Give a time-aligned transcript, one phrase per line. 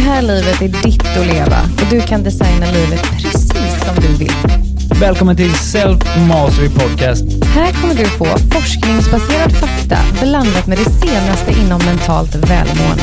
[0.00, 4.32] här livet är ditt att leva och du kan designa livet precis som du vill.
[5.00, 7.24] Välkommen till Self Mastery Podcast.
[7.44, 13.02] Här kommer du få forskningsbaserad fakta blandat med det senaste inom mentalt välmående.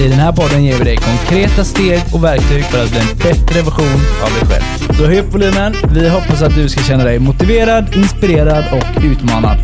[0.00, 3.18] I den här podden ger vi dig konkreta steg och verktyg för att bli en
[3.18, 4.96] bättre version av dig själv.
[4.96, 5.74] Så höj upp volymen.
[5.94, 9.58] Vi hoppas att du ska känna dig motiverad, inspirerad och utmanad.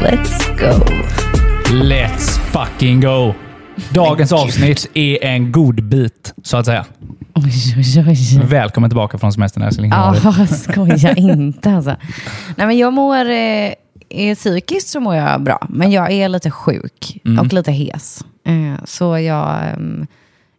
[0.00, 1.19] Let's go!
[1.72, 3.34] Let's fucking go!
[3.90, 6.84] Dagens avsnitt är en god bit, så att säga.
[7.34, 8.40] Oj, oj, oj.
[8.44, 9.90] Välkommen tillbaka från semestern älskling.
[9.90, 10.14] Ja,
[10.46, 11.96] skoja inte alltså.
[12.56, 13.30] Nej, men jag mår...
[13.30, 17.38] Eh, psykiskt så mår jag bra, men jag är lite sjuk Mm.
[17.46, 18.24] och lite hes.
[18.46, 19.58] Eh, så jag...
[19.72, 20.06] ehm,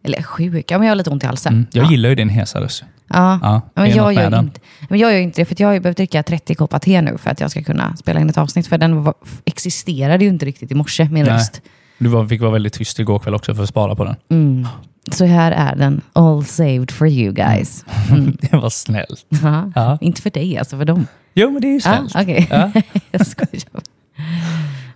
[0.02, 1.52] eller sjuk, ja, men jag har lite ont i halsen.
[1.52, 1.90] Mm, jag ja.
[1.90, 2.84] gillar ju din hesa röst.
[3.08, 3.38] Ja.
[3.42, 4.44] Ja, men jag gör, den.
[4.44, 7.02] inte, men jag gör inte det, för jag har ju behövt dricka 30 koppar te
[7.02, 8.66] nu för att jag ska kunna spela in ett avsnitt.
[8.66, 11.34] För den var, existerade ju inte riktigt i morse, min Nej.
[11.34, 11.60] röst.
[11.98, 14.16] Du var, fick vara väldigt tyst igår kväll också för att spara på den.
[14.30, 14.68] Mm.
[15.10, 17.84] Så här är den, all saved for you guys.
[18.10, 18.36] Mm.
[18.40, 19.26] Det var snällt.
[19.42, 19.72] Ja.
[19.74, 19.98] Ja.
[20.00, 21.06] Inte för dig, alltså för dem.
[21.34, 22.16] Jo, men det är ju Ja, snällt.
[22.16, 22.72] Okej, Ja.
[23.10, 23.82] jag skojar.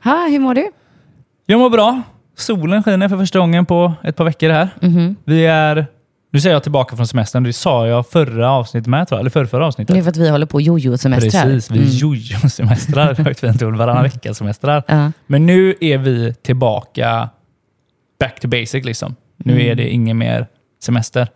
[0.05, 0.71] Ha, hur mår du?
[1.47, 2.03] Jag mår bra.
[2.37, 4.69] Solen skiner för första gången på ett par veckor här.
[4.83, 5.17] Mhm.
[5.25, 5.87] Vi är...
[6.33, 7.43] Nu säger jag tillbaka från semestern.
[7.43, 9.21] Det sa jag förra avsnittet med, tror jag.
[9.21, 10.03] Eller förra, förra Det är avsnittet.
[10.05, 11.43] för att vi håller på jojo-semestrar.
[11.43, 11.91] Precis, vi Mm.
[11.91, 13.15] jojo-semestrar.
[13.15, 13.77] Högt fint ord.
[13.77, 14.83] Varannan vecka-semestrar.
[14.89, 15.13] Ja.
[15.27, 17.29] Men nu är vi tillbaka
[18.21, 18.85] back to basic.
[18.85, 19.17] liksom.
[19.37, 19.67] Nu Mm.
[19.71, 20.47] är det ingen mer
[20.83, 21.29] semester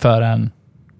[0.00, 0.50] förrän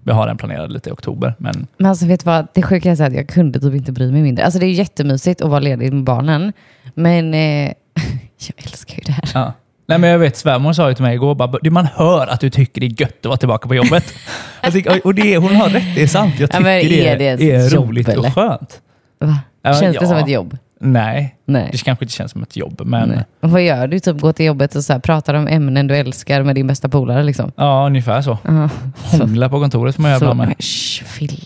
[0.03, 1.33] vi har en planerad lite i oktober.
[1.37, 4.11] Men Men alltså vet du vad, det sjuka är att jag kunde typ inte bry
[4.11, 4.45] mig mindre.
[4.45, 6.53] Alltså det är jättemysigt att vara ledig med barnen.
[6.93, 7.73] Men eh,
[8.47, 9.23] jag älskar ju det här.
[9.33, 9.53] Ja.
[9.87, 12.39] Nej, men jag vet, svärmor sa ju till mig igår, bara, "Du, man hör att
[12.39, 14.13] du tycker det är gött att vara tillbaka på jobbet.
[14.63, 16.33] jag tycker, och det, hon har rätt, det är sant.
[16.39, 17.39] Jag Ja, tycker det, är det ett
[17.73, 18.27] är roligt eller?
[18.27, 18.81] och skönt.
[19.19, 19.39] Va?
[19.61, 20.07] Ja, Känns det ja.
[20.09, 20.57] som ett jobb?
[20.81, 21.69] Nej, Nej.
[21.71, 23.23] det kanske inte känns som ett jobb, men Nej.
[23.39, 23.99] Vad gör du?
[23.99, 26.89] Typ gå till jobbet och så här, pratar om ämnen du älskar med din bästa
[26.89, 27.51] polare liksom?
[27.55, 28.37] ja, ungefär så.
[28.43, 28.69] Ja.
[28.95, 30.55] Hångla på kontoret man göra Så, ibland med.
[30.59, 31.45] shh, Fille.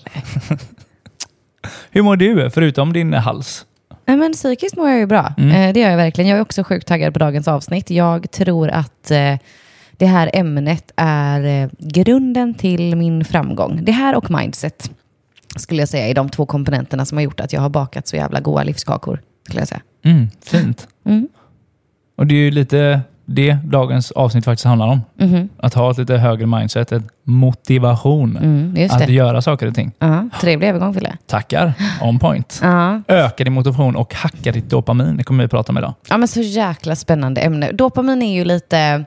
[1.91, 3.65] Hur mår du, förutom din hals?
[4.05, 5.33] Nej, men psykiskt mår jag ju bra.
[5.37, 5.51] Mm.
[5.51, 6.29] Eh, det gör jag verkligen.
[6.29, 7.89] Jag är också sjukt taggad på dagens avsnitt.
[7.89, 9.37] Jag tror att eh,
[9.91, 13.79] det här ämnet är eh, grunden till min framgång.
[13.83, 14.91] Det här och mindset
[15.55, 18.15] skulle jag säga är de två komponenterna som har gjort att jag har bakat så
[18.15, 19.21] jävla goda livskakor.
[19.45, 19.81] Skulle jag säga.
[20.03, 20.87] Mm, fint.
[21.05, 21.27] Mm.
[22.15, 25.01] Och det är ju lite det dagens avsnitt faktiskt handlar om.
[25.19, 25.49] Mhm.
[25.57, 28.37] Att ha ett lite högre mindset, ett motivation.
[28.37, 29.91] Mm, att göra saker och ting.
[29.99, 31.17] Ja, trevlig övergång Fille.
[31.27, 32.59] Tackar, on point.
[32.63, 33.01] Ja.
[33.07, 35.17] Öka din motivation och hacka ditt dopamin.
[35.17, 35.93] Det kommer vi prata om idag.
[36.09, 37.71] ja, men så jäkla spännande ämne.
[37.71, 39.05] Dopamin är ju lite,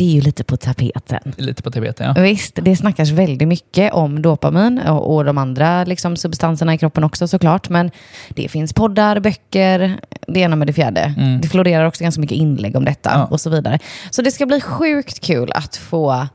[0.00, 1.32] det är ju lite på tapeten.
[1.36, 2.12] Lite på TBT, ja.
[2.18, 7.04] Visst, det snackas väldigt mycket om dopamin och, och de andra liksom, substanserna i kroppen
[7.04, 7.68] också såklart.
[7.68, 7.90] Men
[8.28, 11.14] det finns poddar, böcker, det ena med det fjärde.
[11.18, 11.40] Mm.
[11.40, 13.24] Det florerar också ganska mycket inlägg om detta Ja.
[13.24, 13.78] och så vidare.
[14.10, 16.26] Så det ska bli sjukt kul att få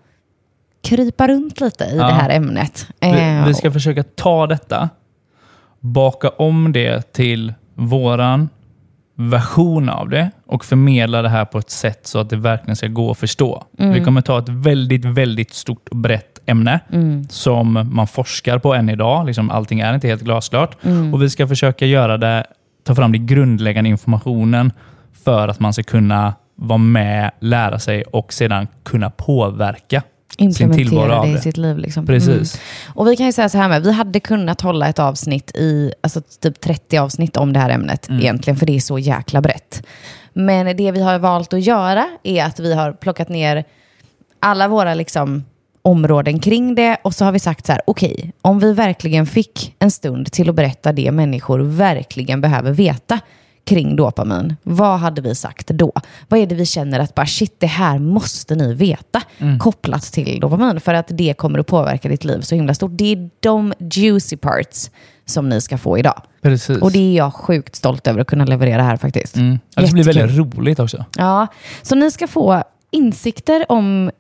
[0.84, 2.08] krypa runt lite i Ja.
[2.08, 2.88] det här ämnet.
[3.00, 4.90] Vi, Eh, vi ska försöka ta detta,
[5.80, 8.50] baka om det till våran
[9.16, 12.88] version av det och förmedla det här på ett sätt så att det verkligen ska
[12.88, 13.64] gå att förstå.
[13.80, 13.94] Mm.
[13.94, 17.30] Vi kommer ta ett väldigt, väldigt stort och brett ämne Mm.
[17.30, 19.26] som man forskar på än idag.
[19.26, 20.78] Liksom, allting är inte helt glasklart.
[20.84, 21.14] Mm.
[21.14, 22.46] Och vi ska försöka göra det,
[22.84, 24.72] ta fram den grundläggande informationen
[25.24, 30.04] för att man ska kunna vara med, lära sig och sedan kunna påverka
[30.38, 31.78] implementera det i sitt liv.
[31.78, 32.06] Liksom.
[32.06, 32.62] Precis.
[32.88, 35.94] Och vi kan ju säga så här med, vi hade kunnat hålla ett avsnitt i,
[36.02, 38.22] alltså typ 30 avsnitt om det här ämnet Mm.
[38.22, 39.84] egentligen, för det är så jäkla brett.
[40.34, 43.64] Men det vi har valt att göra är att vi har plockat ner
[44.40, 45.44] alla våra liksom
[45.82, 49.76] områden kring det och så har vi sagt så här, okej, om vi verkligen fick
[49.80, 53.20] en stund till att berätta det människor verkligen behöver veta
[53.66, 55.92] kring dopamin, vad hade vi sagt då?
[56.28, 59.22] Vad är det vi känner att bara shit, det här måste ni veta
[59.60, 62.92] kopplat till dopamin för att det kommer att påverka ditt liv så himla stort.
[62.94, 64.92] Det är de juicy parts
[65.26, 66.22] som ni ska få idag.
[66.42, 66.82] Precis.
[66.82, 69.36] Och det är jag sjukt stolt över att kunna leverera här faktiskt.
[69.36, 69.60] Mm.
[69.76, 71.06] Det blir väldigt roligt också.
[71.18, 71.48] Ja,
[71.82, 74.12] så ni ska få insikter om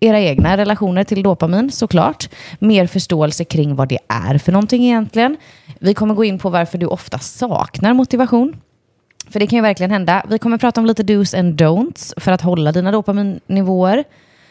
[0.00, 2.28] era egna relationer till dopamin såklart.
[2.58, 5.36] Mer förståelse kring vad det är för någonting egentligen.
[5.78, 8.56] Vi kommer gå in på varför du ofta saknar motivation.
[9.30, 10.26] För det kan ju verkligen hända.
[10.30, 14.04] Vi kommer prata om lite dos and don'ts för att hålla dina dopaminnivåer.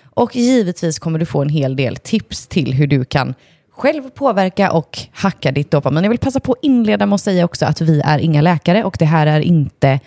[0.03, 3.33] Och givetvis kommer du få en hel del tips till hur du kan
[3.71, 6.03] själv påverka och hacka ditt dopamin.
[6.03, 8.83] Jag vill passa på att inleda med att säga också att vi är inga läkare
[8.83, 9.99] och det här är inte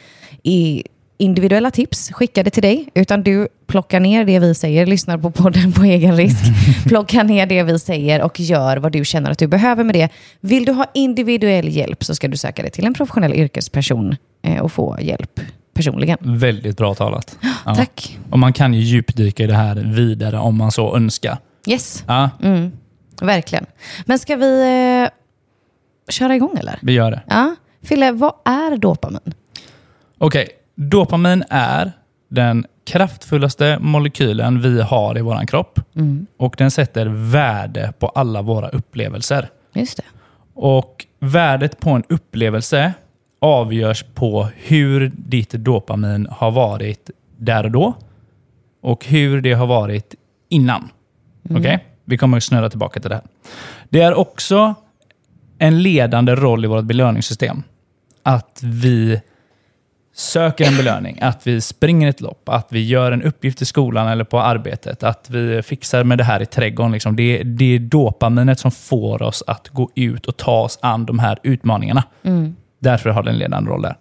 [0.42, 0.84] i
[1.18, 5.72] individuella tips skickade till dig, utan du plockar ner det vi säger, lyssnar på podden
[5.72, 6.44] på egen risk,
[6.86, 10.08] plockar ner det vi säger och gör vad du känner att du behöver med det.
[10.40, 14.58] Vill du ha individuell hjälp så ska du söka dig till en professionell yrkesperson eh,
[14.62, 15.40] och få hjälp
[15.74, 16.18] personligen.
[16.20, 17.38] Väldigt bra talat.
[17.66, 17.74] Ja.
[17.74, 18.18] Tack.
[18.30, 21.38] Och man kan ju djupdyka i det här vidare om man så önskar.
[21.68, 22.72] Yes, Ja, mm,
[23.20, 23.66] verkligen.
[24.04, 24.60] Men ska vi
[25.04, 25.10] eh,
[26.12, 26.78] köra igång eller?
[26.82, 27.22] vi gör det.
[27.28, 27.54] Ja.
[27.82, 29.34] Fille, vad är dopamin?
[30.18, 31.92] Okej, dopamin är
[32.28, 35.80] den kraftfullaste molekylen vi har i vår kropp.
[36.36, 39.48] Och den sätter värde på alla våra upplevelser.
[39.72, 40.02] Just det.
[40.54, 42.92] Och värdet på en upplevelse
[43.40, 47.94] avgörs på hur ditt dopamin har varit där och då
[48.82, 50.14] och hur det har varit
[50.48, 50.88] innan.
[51.50, 51.84] Okej?
[52.04, 53.24] Vi kommer att snurra tillbaka till det här.
[53.88, 54.74] Det är också
[55.58, 57.62] en ledande roll i vårt belöningssystem.
[58.22, 59.20] Att vi
[60.16, 64.08] söker en belöning, att vi springer ett lopp, att vi gör en uppgift i skolan
[64.08, 66.92] eller på arbetet, att vi fixar med det här i trädgården.
[66.92, 67.16] Liksom.
[67.16, 71.18] Det, det är dopaminet som får oss att gå ut och ta oss an de
[71.18, 72.02] här utmaningarna.
[72.78, 73.96] Därför har den en ledande roll där.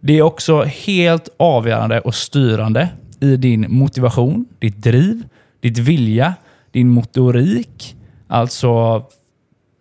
[0.00, 2.88] Det är också helt avgörande och styrande
[3.20, 5.22] i din motivation, ditt driv,
[5.60, 6.34] ditt vilja,
[6.70, 7.96] din motorik,
[8.28, 9.02] alltså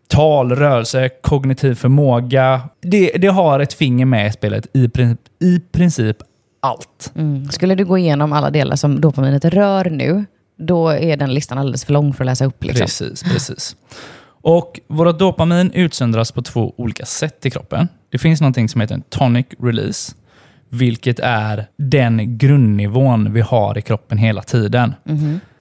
[0.07, 2.61] tal, rörelse, kognitiv förmåga.
[2.81, 6.17] Det, det har ett finger med i spelet i princip, i princip
[6.59, 7.11] allt.
[7.15, 7.49] Mm.
[7.49, 10.25] Skulle du gå igenom alla delar som dopaminet rör nu,
[10.57, 12.63] då är den listan alldeles för lång för att läsa upp.
[12.63, 12.85] Liksom.
[12.85, 13.75] Precis, precis.
[14.41, 17.87] Och våra dopamin utsöndras på två olika sätt i kroppen.
[18.11, 20.15] Det finns någonting som heter en tonic release,
[20.69, 24.93] vilket är den grundnivån vi har i kroppen hela tiden.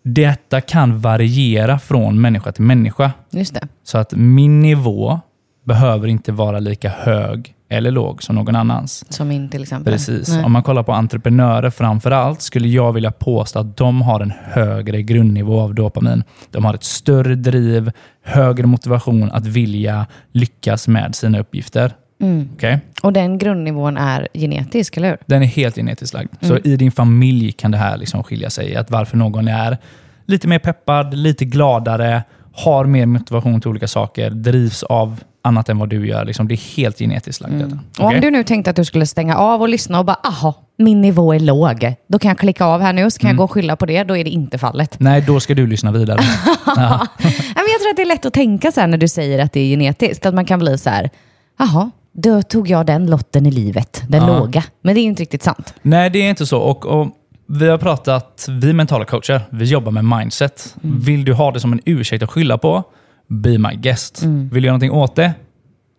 [0.09, 3.13] Detta kan variera från människa till människa.
[3.31, 3.69] Just det.
[3.85, 5.21] Så att min nivå
[5.65, 9.13] behöver inte vara lika hög eller låg som någon annans.
[9.13, 9.93] Som min till exempel.
[9.93, 10.29] Precis.
[10.29, 10.45] Nej.
[10.45, 14.33] Om man kollar på entreprenörer framför allt skulle jag vilja påstå att de har en
[14.45, 16.25] högre grundnivå av dopamin.
[16.51, 17.93] De har ett större driv,
[18.25, 21.93] högre motivation att vilja lyckas med sina uppgifter.
[22.21, 22.49] Mm.
[22.55, 22.79] Okej?
[23.03, 25.19] Och den grundnivån är genetisk, eller hur?
[25.27, 26.29] Den är helt genetiskt lagd.
[26.41, 26.57] Mm.
[26.57, 28.77] Så i din familj kan det här liksom skilja sig.
[28.77, 29.79] Att varför någon är
[30.27, 32.23] lite mer peppad, lite gladare,
[32.53, 36.25] har mer motivation till olika saker, drivs av annat än vad du gör.
[36.25, 37.55] Liksom, det är helt genetiskt lagt.
[37.59, 37.79] detta.
[37.99, 40.55] Och om du nu tänkte att du skulle stänga av och lyssna och bara, aha,
[40.79, 41.95] min nivå är låg.
[42.09, 44.05] Då kan jag klicka av här nu, så kan jag gå och skylla på det.
[44.05, 44.97] Då är det inte fallet.
[45.01, 46.21] Nej, då ska du lyssna vidare.
[46.67, 49.53] Men jag tror att det är lätt att tänka så här när du säger att
[49.53, 50.27] det är genetiskt.
[50.27, 51.11] Att man kan bli så här,
[51.59, 54.39] jaha, då tog jag den lotten i livet, den Ja.
[54.39, 54.65] låga.
[54.83, 55.75] Men det är ju inte riktigt sant.
[55.83, 56.59] Nej, det är inte så.
[56.61, 57.09] Och, och
[57.47, 60.77] vi har pratat, vi mentala coacher, vi jobbar med mindset.
[60.83, 62.83] Vill du ha det som en ursäkt att skylla på?
[63.29, 64.23] Be my guest.
[64.23, 65.33] Vill du göra någonting åt det?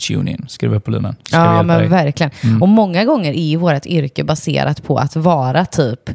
[0.08, 1.16] Tune in, skruva upp volymen.
[1.32, 1.88] Ja, men dig?
[1.88, 2.32] verkligen.
[2.62, 6.10] Och många gånger är ju vårt yrke baserat på att vara typ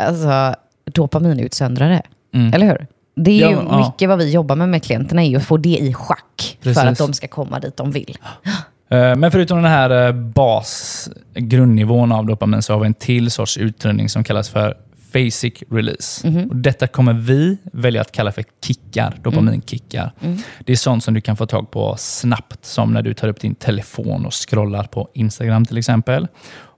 [0.00, 0.54] alltså,
[0.92, 2.02] dopaminutsöndrare.
[2.32, 2.86] Eller hur?
[3.16, 3.78] Det är ju ja.
[3.78, 6.82] mycket vad vi jobbar med med klienterna, är att få det i schack Precis.
[6.82, 8.18] för att de ska komma dit de vill.
[8.88, 13.30] Eh, Men förutom den här eh, bas, grundnivån av dopamin så har vi en till
[13.30, 14.74] sorts utrustning som kallas för
[15.12, 16.28] basic release.
[16.50, 20.12] Och detta kommer vi välja att kalla för kickar, dopaminkickar.
[20.60, 23.40] Det är sånt som du kan få tag på snabbt, som när du tar upp
[23.40, 26.28] din telefon och scrollar på Instagram till exempel.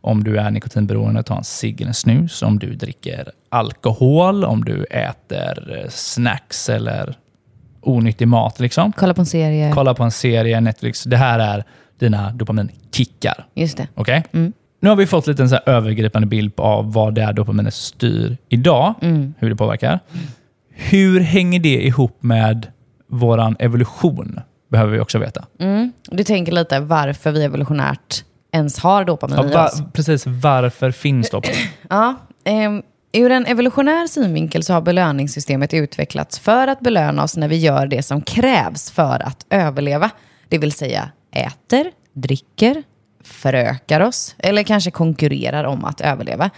[0.01, 2.43] Om du är nikotinberoende, ta en cigg eller snus.
[2.43, 7.17] Om du dricker alkohol, om du äter eh, snacks eller
[7.81, 8.61] onyttig mat.
[8.61, 8.93] Liksom.
[8.93, 9.73] Kolla på en serie.
[9.75, 11.05] Kolla på en serie, Netflix.
[11.05, 11.65] Det här är
[11.99, 13.47] dina dopaminkickar.
[13.55, 13.89] Just det.
[13.95, 14.23] Okej?
[14.81, 18.37] Nu har vi fått lite en så övergripande bild av vad det är dopaminet styr
[18.49, 18.95] idag,
[19.39, 20.01] hur det påverkar.
[20.71, 22.67] Hur hänger det ihop med
[23.11, 24.41] våran evolution?
[24.71, 25.45] Behöver vi också veta.
[25.59, 25.93] Mm.
[26.11, 29.83] Du tänker lite varför vi evolutionärt ens har dopamin Ja, i va, oss.
[29.93, 31.57] precis, varför finns dopamin?
[31.91, 32.15] Ja,
[32.45, 37.57] ehm, ur en evolutionär synvinkel så har belöningssystemet utvecklats för att belöna oss när vi
[37.57, 40.11] gör det som krävs för att överleva.
[40.49, 41.11] Det vill säga
[41.47, 42.83] äter, dricker,
[43.25, 46.51] förökar oss eller kanske konkurrerar om att överleva.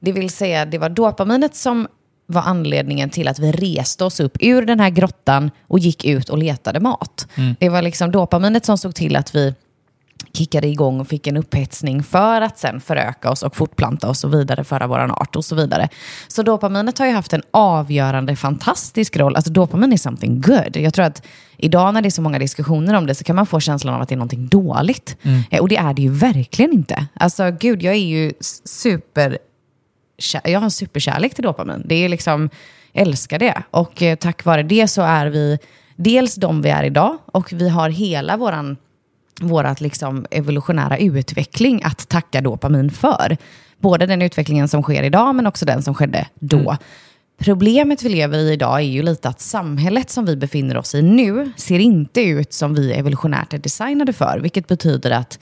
[0.00, 1.88] Det vill säga, det var dopaminet som
[2.26, 6.28] var anledningen till att vi reste oss upp ur den här grottan och gick ut
[6.28, 7.28] och letade mat.
[7.58, 9.54] Det var liksom dopaminet som såg till att vi
[10.32, 14.34] kickade igång och fick en upphetsning för att sen föröka oss och fortplanta oss och
[14.34, 15.88] vidare föra våran art och så vidare.
[16.28, 19.36] Så dopaminet har ju haft en avgörande, fantastisk roll.
[19.36, 20.76] Alltså dopamin är something good.
[20.76, 21.22] Jag tror att
[21.56, 24.00] idag när det är så många diskussioner om det så kan man få känslan av
[24.02, 25.16] att det är någonting dåligt.
[25.50, 27.06] Eh, Och det är det ju verkligen inte.
[27.14, 28.32] Alltså gud, jag är ju
[28.64, 29.38] super
[30.44, 31.82] jag har en superkärlek till dopamin.
[31.84, 32.50] Det är liksom,
[32.92, 33.62] jag älskar det.
[33.70, 35.58] Och eh, tack vare det så är vi
[35.96, 38.76] dels de vi är idag och vi har hela våran
[39.40, 43.36] vårat liksom evolutionära utveckling att tacka dopamin för.
[43.78, 46.76] Både den utvecklingen som sker idag men också den som skedde då.
[47.38, 51.02] Problemet vi lever i idag är ju lite att samhället som vi befinner oss i
[51.02, 54.38] nu ser inte ut som vi evolutionärt är designade för.
[54.38, 55.38] Vilket betyder att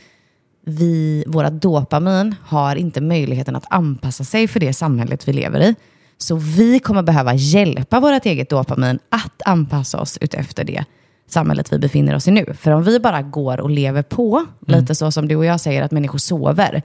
[0.65, 5.75] vi, våra dopamin har inte möjligheten att anpassa sig för det samhället vi lever i.
[6.19, 10.85] Så vi kommer behöva hjälpa vårt eget dopamin att anpassa oss utefter det
[11.33, 12.55] samhället vi befinner oss i nu.
[12.55, 15.83] För om vi bara går och lever på, lite så som du och jag säger
[15.83, 16.83] att människor sover,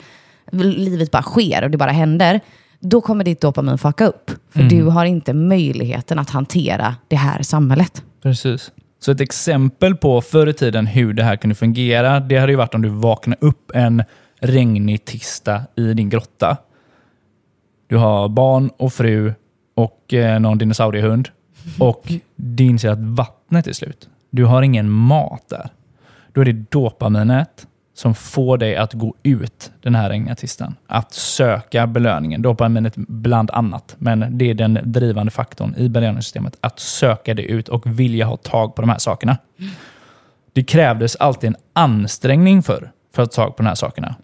[0.51, 2.39] livet bara sker och det bara händer,
[2.79, 4.31] då kommer ditt dopamin fucka upp.
[4.49, 8.03] För du har inte möjligheten att hantera det här samhället.
[8.23, 8.71] Precis.
[8.99, 12.57] Så ett exempel på förr i tiden hur det här kunde fungera, det hade ju
[12.57, 14.03] varit om du vaknade upp en
[14.39, 16.57] regnig tisdag i din grotta.
[17.87, 19.33] Du har barn och fru
[19.75, 21.29] och eh, någon dinosauriehund
[21.79, 24.09] och du inser att vattnet är slut.
[24.35, 25.69] Du har ingen mat där.
[26.33, 30.75] Då är det dopaminet som får dig att gå ut den här regniga tisdagen.
[30.87, 32.41] Att söka belöningen.
[32.41, 36.57] Dopaminet bland annat, men det är den drivande faktorn i belöningssystemet.
[36.61, 39.37] Att söka det ut och vilja ha tag på de här sakerna.
[40.53, 44.15] Det krävdes alltid en ansträngning för, för att ta tag på de här sakerna.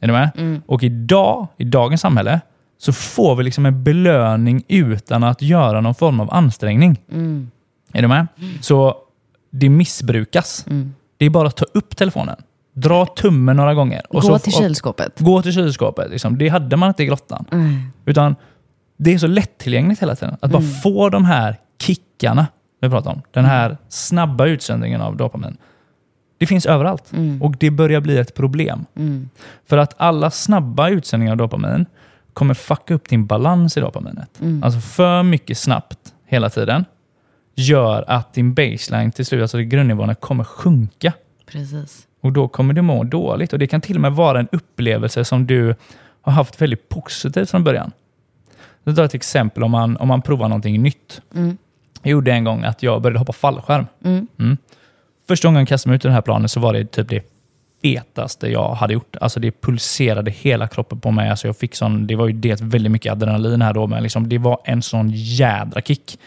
[0.00, 0.30] Är du med?
[0.66, 2.40] Och idag, i dagens samhälle,
[2.78, 7.00] så får vi liksom en belöning utan att göra någon form av ansträngning.
[7.92, 8.26] Är du med?
[8.60, 8.96] Så
[9.50, 10.64] det missbrukas.
[11.18, 12.36] Det är bara att ta upp telefonen,
[12.72, 14.02] dra tummen några gånger.
[14.08, 15.20] Och Gå så, till och- kylskåpet.
[15.20, 16.10] Gå till kylskåpet.
[16.10, 16.38] Liksom.
[16.38, 17.44] Det hade man inte i grottan.
[18.04, 18.36] Utan
[18.96, 20.36] det är så lättillgängligt hela tiden.
[20.40, 22.46] Att bara få de här kickarna
[22.80, 23.22] vi pratar om.
[23.32, 25.56] Den här snabba utsöndringen av dopamin.
[26.38, 27.12] Det finns överallt.
[27.40, 28.84] Och det börjar bli ett problem.
[29.68, 31.86] För att alla snabba utsändningar av dopamin
[32.32, 34.40] kommer fucka upp din balans i dopaminet.
[34.62, 36.84] Alltså för mycket snabbt hela tiden
[37.54, 41.12] gör att din baseline till slut, alltså grundnivåerna, kommer sjunka.
[41.46, 42.06] Precis.
[42.20, 43.52] Och då kommer du må dåligt.
[43.52, 45.74] Och det kan till och med vara en upplevelse som du
[46.22, 47.92] har haft väldigt positivt från början.
[48.84, 51.20] Jag tar ett exempel om man, om man provar någonting nytt.
[52.02, 53.86] Jag gjorde en gång att jag började hoppa fallskärm.
[54.04, 54.56] Mm.
[55.28, 57.24] Första gången jag kastade mig ut i det här planet så var det typ det
[57.82, 59.16] fetaste jag hade gjort.
[59.20, 61.30] Alltså det pulserade hela kroppen på mig.
[61.30, 64.28] Alltså jag fick sån, det var ju dels väldigt mycket adrenalin här då, men liksom
[64.28, 66.18] det var en sån jädra kick.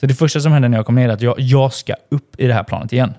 [0.00, 2.40] Så det första som hände när jag kom ner är att jag, jag ska upp
[2.40, 3.14] i det här planet igen.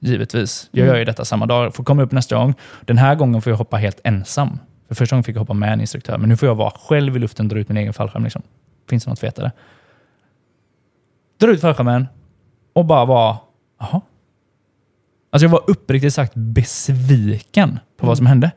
[0.00, 0.68] Givetvis.
[0.72, 1.74] Jag gör ju detta samma dag.
[1.74, 2.54] Får komma upp nästa gång.
[2.84, 4.58] Den här gången får jag hoppa helt ensam.
[4.88, 7.16] För första gången fick jag hoppa med en instruktör, men nu får jag vara själv
[7.16, 8.24] i luften och dra ut min egen fallskärm.
[8.24, 8.42] Liksom.
[8.88, 9.52] Finns det något fetare?
[11.40, 12.08] Dra ut fallskärmen
[12.72, 13.36] och bara vara,
[13.80, 14.00] jaha.
[15.30, 18.50] Alltså jag var uppriktigt sagt besviken på vad som hände.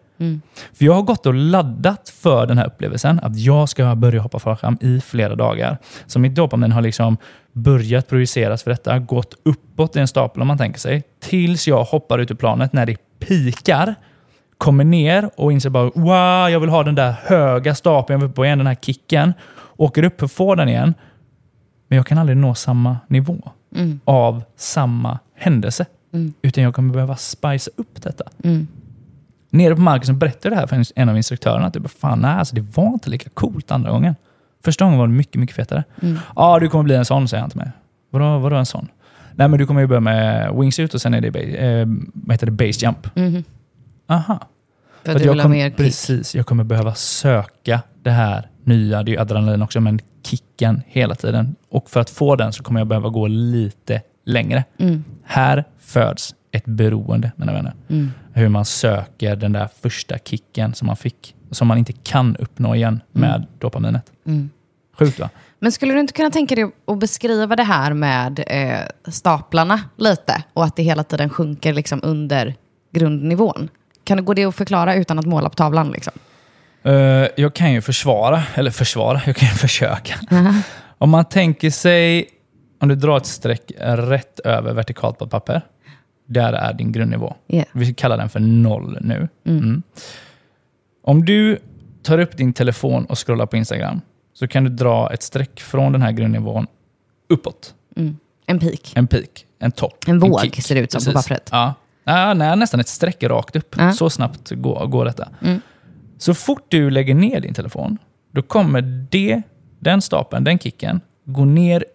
[0.73, 4.39] För jag har gått och laddat för den här upplevelsen, att jag ska börja hoppa
[4.39, 5.77] fallskärm i flera dagar.
[6.05, 7.17] Så mitt dopamin har liksom
[7.53, 11.83] börjat projiceras för detta, gått uppåt i en stapel om man tänker sig, tills jag
[11.83, 13.95] hoppar ut ur planet när det pikar,
[14.57, 18.35] kommer ner och inser bara wow, jag vill ha den där höga stapeln, jag vill
[18.35, 19.33] på igen, den här kicken.
[19.77, 20.93] Åker upp för att få den igen,
[21.87, 23.51] men jag kan aldrig nå samma nivå
[24.05, 25.85] av samma händelse.
[26.41, 28.23] Utan jag kommer behöva spice upp detta.
[29.49, 31.65] Nere på marken så berättade det här för en- av instruktörerna.
[31.67, 34.15] Att det, bara, fan, nej, alltså, det var inte lika coolt andra gången.
[34.65, 35.83] Första gången var det mycket, mycket fetare.
[36.35, 37.71] Ja, du kommer bli en sån, säger han till mig.
[38.11, 38.87] Vadå, vadå en sån?
[39.35, 42.45] Nej, men du kommer ju börja med wingsuit och sen är det, eh, vad heter
[42.45, 43.07] det base jump.
[44.07, 44.39] Aha.
[45.03, 45.77] För För att du vill jag ha mer kick.
[45.77, 50.81] Precis, jag kommer behöva söka det här nya, det är ju adrenalin också, men kicken
[50.87, 51.55] hela tiden.
[51.69, 54.63] Och för att få den så kommer jag behöva gå lite längre.
[54.77, 55.03] Mm.
[55.23, 57.73] Här föds ett beroende, mina vänner.
[58.33, 62.75] Hur man söker den där första kicken som man fick, som man inte kan uppnå
[62.75, 64.11] igen med dopaminet.
[64.97, 65.29] Sjukt va?
[65.59, 70.43] Men skulle du inte kunna tänka dig att beskriva det här med eh, staplarna lite
[70.53, 72.55] och att det hela tiden sjunker liksom under
[72.91, 73.69] grundnivån?
[74.03, 75.91] Kan det gå det att förklara utan att måla på tavlan?
[75.91, 76.13] Liksom?
[76.83, 76.93] Eh,
[77.35, 80.15] jag kan ju försvara, eller försvara, jag kan ju försöka.
[80.97, 82.27] Om man tänker sig,
[82.79, 85.61] om du drar ett streck rätt över vertikalt på ett papper.
[86.25, 87.35] Där är din grundnivå.
[87.47, 87.67] Yeah.
[87.71, 89.27] Vi kallar den för noll nu.
[89.45, 89.83] Mm.
[91.05, 91.59] Om du
[92.01, 94.01] tar upp din telefon och scrollar på Instagram
[94.33, 96.67] så kan du dra ett streck från den här grundnivån
[97.29, 97.73] uppåt.
[98.45, 98.91] En peak.
[98.95, 99.95] En peak, en topp.
[100.07, 100.63] En våg kick.
[100.63, 101.27] ser det ut som på Precis.
[101.27, 101.49] pappret.
[101.51, 101.73] Ja.
[102.03, 103.75] Ja, nej, nästan ett streck rakt upp.
[103.77, 103.91] Ja.
[103.91, 105.29] Så snabbt går, går detta.
[106.17, 107.97] Så fort du lägger ner din telefon,
[108.31, 108.81] då kommer
[109.11, 109.41] det,
[109.79, 111.85] den stapeln, den kicken, gå ner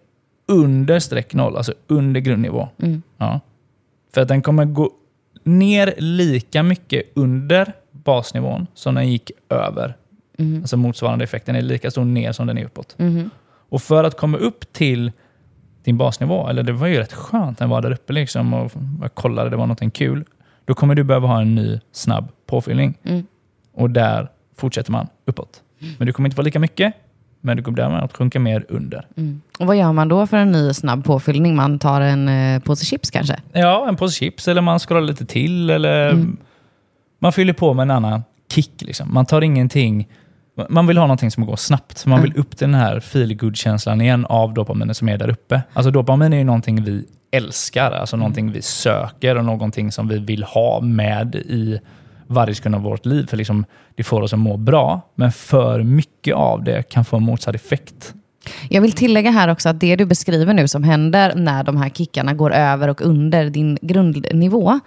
[0.47, 2.67] under streck noll, alltså under grundnivå.
[3.17, 3.39] Ja.
[4.13, 4.91] För att den kommer gå
[5.43, 7.73] ner lika mycket under
[8.09, 9.95] basnivån som den gick över.
[10.61, 12.97] Alltså motsvarande effekten är lika stor ner som den är uppåt.
[13.69, 15.11] Och för att komma upp till
[15.83, 18.71] din basnivå, eller det var ju rätt skönt när jag var där uppe liksom och
[19.01, 20.23] jag kollade, det var någonting kul.
[20.65, 22.93] Då kommer du behöva ha en ny snabb påfyllning.
[23.73, 25.61] Och där fortsätter man uppåt.
[25.97, 26.93] Men du kommer inte få lika mycket,
[27.41, 29.07] men du kommer därmed sjunka mer under.
[29.59, 31.55] Och vad gör man då för en ny snabb påfyllning?
[31.55, 33.35] Man tar en eh, påse chips kanske?
[33.53, 36.25] Ja, en påse chips eller man scrollar lite till eller
[37.19, 38.81] Man fyller på med en annan kick.
[38.81, 39.13] Liksom.
[39.13, 40.07] Man tar ingenting...
[40.69, 42.05] Man vill ha någonting som går snabbt.
[42.05, 45.61] Man vill upp till den här feel känslan igen av dopaminen som är där uppe.
[45.73, 50.19] Alltså dopamin är ju någonting vi älskar, alltså någonting vi söker och någonting som vi
[50.19, 51.79] vill ha med i
[52.27, 53.27] varje sekund av vårt liv.
[53.27, 57.19] För liksom, det får oss att må bra, men för mycket av det kan få
[57.19, 58.13] motsatt effekt.
[58.69, 61.89] Jag vill tillägga här också att det du beskriver nu som händer när de här
[61.89, 64.79] kickarna går över och under din grundnivå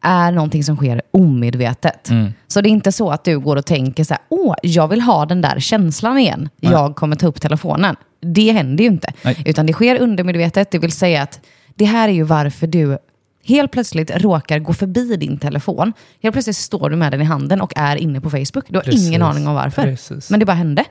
[0.00, 2.10] är någonting som sker omedvetet.
[2.10, 2.32] Mm.
[2.46, 5.00] Så det är inte så att du går och tänker så här, åh, jag vill
[5.00, 6.48] ha den där känslan igen.
[6.60, 6.72] Nej.
[6.72, 7.96] Jag kommer ta upp telefonen.
[8.20, 9.12] Det händer ju inte.
[9.22, 9.42] Nej.
[9.46, 11.40] Utan det sker undermedvetet, det vill säga att
[11.74, 12.98] det här är ju varför du
[13.44, 15.92] helt plötsligt råkar gå förbi din telefon.
[16.22, 18.64] Helt plötsligt står du med den i handen och är inne på Facebook.
[18.68, 19.08] Du har Precis.
[19.08, 19.82] ingen aning om varför.
[19.82, 20.30] Precis.
[20.30, 20.84] Men det bara hände.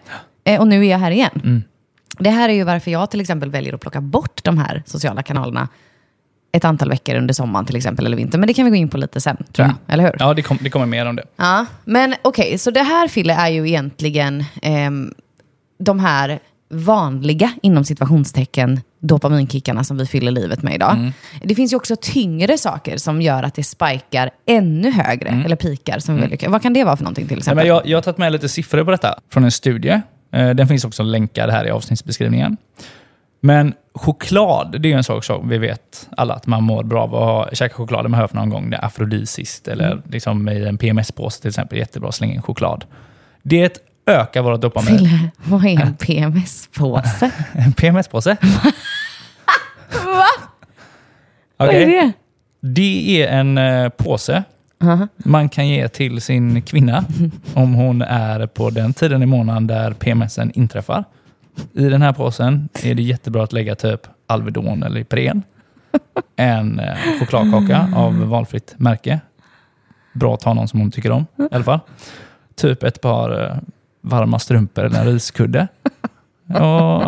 [0.43, 1.41] Eh, och nu är jag här igen.
[1.43, 1.63] Mm.
[2.19, 5.23] Det här är ju varför jag till exempel väljer att plocka bort de här sociala
[5.23, 5.67] kanalerna
[6.55, 8.37] ett antal veckor under sommaren till exempel, eller vinter.
[8.37, 9.65] Men det kan vi gå in på lite sen, tror jag.
[9.65, 9.77] Mm.
[9.87, 10.15] Eller hur?
[10.19, 11.23] Ja, det, kom, det kommer mer om det.
[11.35, 15.13] Ja, men okej, så det här Fille är ju egentligen ehm,
[15.79, 20.93] de här vanliga, inom situationstecken, dopaminkickarna som vi fyller livet med idag.
[20.93, 21.11] Mm.
[21.43, 25.99] Det finns ju också tyngre saker som gör att det spikar ännu högre, eller pikar.
[25.99, 26.49] Som väljer.
[26.49, 27.57] Vad kan det vara för någonting till exempel?
[27.57, 30.01] men jag, jag har tagit med lite siffror på detta från en studie.
[30.31, 32.57] Eh, Den finns också länkad här i avsnittsbeskrivningen.
[33.45, 37.15] Men choklad, det är en sak som vi vet alla att man mår bra av
[37.15, 38.03] att ha- käka choklad.
[38.03, 40.01] Man har hört någon gång det är afrodisiskt eller Mm.
[40.09, 41.77] liksom i en PMS-påse till exempel.
[41.77, 42.85] Jättebra att slänga in choklad.
[43.43, 44.97] Det ökar våra dopamin.
[44.97, 47.31] Fille, vad är en PMS-påse?
[47.53, 48.37] En PMS-påse?
[50.05, 50.25] Va?
[51.57, 51.85] Vad är Okej.
[51.85, 52.11] det?
[52.67, 54.43] Det är en eh, påse
[55.17, 57.05] man kan ge till sin kvinna
[57.53, 61.03] om hon är på den tiden i månaden där PMSen inträffar.
[61.73, 65.43] I den här påsen är det jättebra att lägga typ Alvedon eller Ipren.
[66.35, 69.19] En eh, chokladkaka av valfritt märke.
[70.13, 71.79] Bra att ha någon som hon tycker om i alla fall.
[72.55, 73.57] Typ ett par eh,
[74.01, 75.67] varma strumpor eller en riskudde.
[76.47, 77.03] Och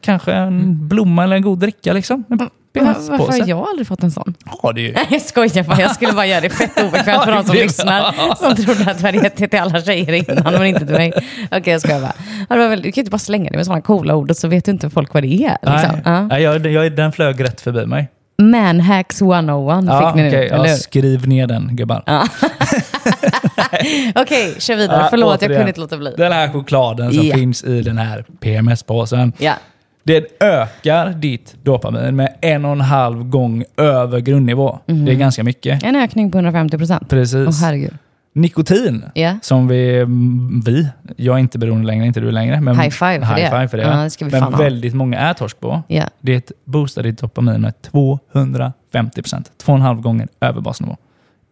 [0.00, 1.92] kanske en blomma eller en god dricka.
[1.92, 2.24] Liksom.
[2.28, 2.38] En
[2.74, 4.34] Va- Varför har jag aldrig fått en sån?
[4.62, 7.30] Ja, det är ju Jag skojar bara, jag skulle bara göra det fett obekvämt för
[7.30, 8.12] Ja, de som det- lyssnar.
[8.36, 11.12] Som trodde att du hade gett det till alla tjejer innan, men inte till mig.
[11.52, 12.12] Okej, jag skojar bara.
[12.48, 14.36] Ja, det väl, du kan ju inte bara slänga det med sådana coola ord och
[14.36, 15.56] så vet inte folk vad det är.
[15.62, 15.90] Liksom.
[15.92, 16.26] Nej, Ja.
[16.26, 18.08] Nej, jag, jag, den flög rätt förbi mig.
[18.42, 22.02] Manhacks 101 Ja, fick ni nu, okej, eller ja, skriv ner den gubbar.
[24.14, 25.00] Okej, kör vidare.
[25.02, 25.56] Ja, Förlåt, jag återigen.
[25.58, 26.14] kunde inte låta bli.
[26.16, 27.34] Den här chokladen som Ja.
[27.36, 29.32] finns i den här PMS-påsen.
[29.38, 29.52] Ja.
[30.02, 34.78] Det ökar ditt dopamin med en och en halv gång över grundnivå.
[34.86, 35.82] Det är ganska mycket.
[35.82, 37.08] En ökning på 150 procent.
[37.08, 37.48] Precis.
[37.48, 37.94] Åh herregud.
[38.32, 39.38] Nikotin, Ja.
[39.42, 42.60] som vi, mm, vi, jag är inte beroende längre, inte du längre.
[42.60, 43.50] Men High five för high det.
[43.50, 43.82] Five för det.
[43.82, 44.50] Ja, det men ha.
[44.50, 45.82] väldigt många är torsk på.
[45.88, 46.04] Ja.
[46.20, 49.52] Det boostar ditt dopamin med 250 procent.
[49.58, 50.96] Två och en halv gånger över basnivå.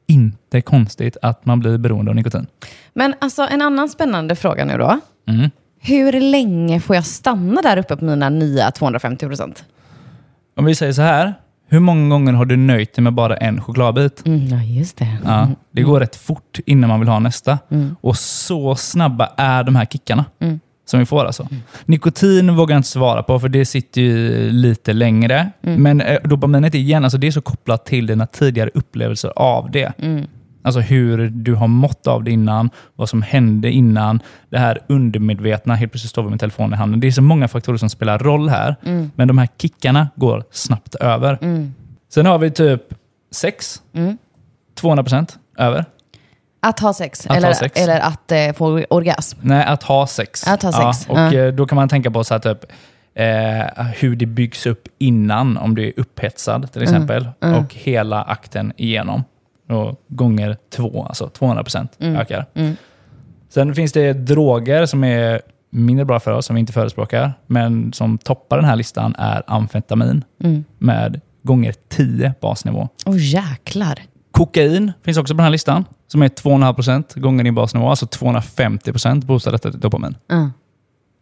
[0.06, 2.46] Inte konstigt att man blir beroende av nikotin.
[2.94, 5.00] Men alltså en annan spännande fråga nu då.
[5.28, 5.50] Mm.
[5.80, 9.64] Hur länge får jag stanna där uppe på mina nya 250 procent?
[10.56, 11.34] Om vi säger så här.
[11.70, 14.26] Hur många gånger har du nöjt dig med bara en chokladbit?
[14.26, 15.16] Mm, ja, just det.
[15.24, 17.58] Ja, det går rätt fort innan man vill ha nästa.
[17.70, 17.96] Mm.
[18.00, 20.60] Och så snabba är de här kickarna Mm.
[20.86, 21.24] som vi får.
[21.24, 21.48] Alltså.
[21.86, 25.50] Nikotin vågar jag inte svara på för det sitter ju lite längre.
[25.62, 25.82] Mm.
[25.82, 29.92] Men eh, dopaminet igen, alltså det är så kopplat till dina tidigare upplevelser av det.
[30.58, 30.66] Mm.
[30.66, 35.74] Alltså hur du har mått av det innan, vad som hände innan, det här undermedvetna,
[35.74, 37.00] helt plötsligt står vi med telefonen i handen.
[37.00, 39.10] Det är så många faktorer som spelar roll här, Mm.
[39.14, 41.38] men de här kickarna går snabbt över.
[41.42, 41.74] Mm.
[42.12, 42.82] Sen har vi typ
[43.30, 44.18] sex, Mm.
[44.80, 45.84] 200% över.
[46.60, 47.80] Att ha sex, Att eller, ha sex.
[47.80, 49.38] eller att eh, få orgasm.
[49.42, 50.46] Nej, att ha sex.
[50.48, 52.64] Att ha sex, Ja, och eh, Då kan man tänka på så här, typ,
[53.14, 57.58] eh, hur det byggs upp innan, om du är upphetsad till exempel, mm.
[57.64, 59.24] och hela akten igenom.
[59.68, 62.46] Och gånger två, alltså 200% ökar.
[62.54, 62.76] Mm.
[63.48, 67.92] Sen finns det droger som är mindre bra för oss, som vi inte förespråkar, men
[67.92, 70.64] som toppar den här listan är amfetamin Mm.
[70.78, 72.88] med gånger 10 basnivå.
[73.06, 73.98] Åh jäklar.
[74.30, 79.24] Kokain finns också på den här listan, som är 2,5% gånger din basnivå, alltså 250%
[79.26, 80.14] boostar detta dopamin.
[80.26, 80.50] Ja.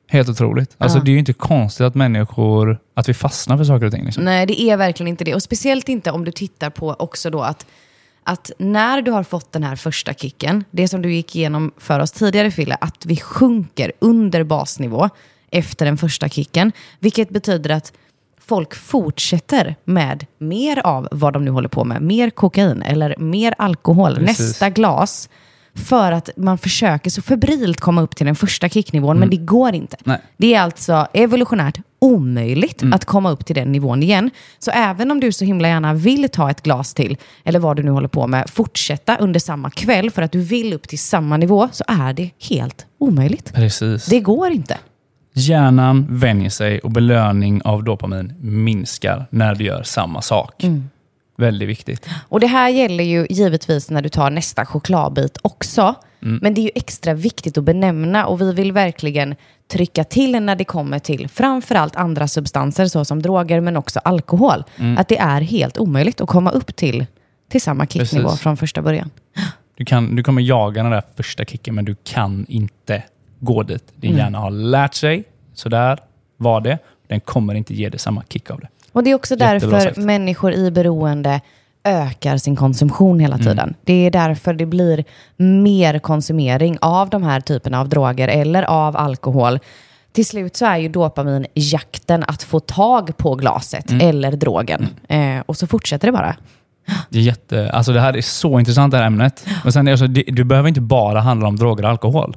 [0.08, 0.74] Helt otroligt.
[0.78, 1.04] Alltså, Ja.
[1.04, 4.04] Det är ju inte konstigt att människor, att vi fastnar för saker och ting.
[4.04, 4.24] Liksom.
[4.24, 5.34] Nej, det är verkligen inte det.
[5.34, 7.66] Och speciellt inte om du tittar på också då att,
[8.26, 12.00] att när du har fått den här första kicken, det som du gick igenom för
[12.00, 15.08] oss tidigare Fille, att vi sjunker under basnivå
[15.50, 16.72] efter den första kicken.
[16.98, 17.92] Vilket betyder att
[18.40, 22.02] folk fortsätter med mer av vad de nu håller på med.
[22.02, 24.14] Mer kokain eller mer alkohol.
[24.14, 24.38] Precis.
[24.38, 25.28] Nästa glas
[25.78, 29.74] för att man försöker så febrilt komma upp till den första kicknivån, men det går
[29.74, 29.96] inte.
[30.04, 30.20] Nej.
[30.36, 34.30] Det är alltså evolutionärt omöjligt att komma upp till den nivån igen.
[34.58, 37.82] Så även om du så himla gärna vill ta ett glas till, eller vad du
[37.82, 41.36] nu håller på med, fortsätta under samma kväll för att du vill upp till samma
[41.36, 43.54] nivå, så är det helt omöjligt.
[43.54, 44.06] Precis.
[44.06, 44.78] Det går inte.
[45.34, 50.64] Hjärnan vänjer sig och belöning av dopamin minskar när du gör samma sak.
[51.36, 52.08] Väldigt viktigt.
[52.28, 55.94] Och det här gäller ju givetvis när du tar nästa chokladbit också.
[56.40, 59.34] Men det är ju extra viktigt att benämna och vi vill verkligen
[59.72, 64.64] trycka till när det kommer till framförallt andra substanser såsom droger men också alkohol.
[64.98, 67.06] Att det är helt omöjligt att komma upp till,
[67.50, 68.40] till samma kicknivå Precis.
[68.40, 69.10] från första början.
[69.74, 73.02] Du, kan, du kommer jaga den där första kicken, men du kan inte
[73.40, 73.92] gå dit.
[73.96, 75.98] Din hjärna har lärt sig, sådär
[76.36, 76.78] var det.
[77.08, 78.68] Den kommer inte ge dig samma kick av det.
[78.96, 79.96] Och det är också därför sagt.
[79.96, 81.40] människor i beroende
[81.84, 83.46] ökar sin konsumtion hela Mm.
[83.46, 83.74] tiden.
[83.84, 85.04] Det är därför det blir
[85.36, 89.58] mer konsumering av de här typerna av droger eller av alkohol.
[90.12, 94.08] Till slut så är ju dopamin jakten att få tag på glaset Mm.
[94.08, 94.88] eller drogen.
[95.08, 96.36] Eh, och så fortsätter det bara.
[97.08, 99.46] Det, är jätte, alltså det här är så intressant det här ämnet.
[99.64, 102.36] Men sen är det, så, det, det behöver inte bara handla om droger och alkohol.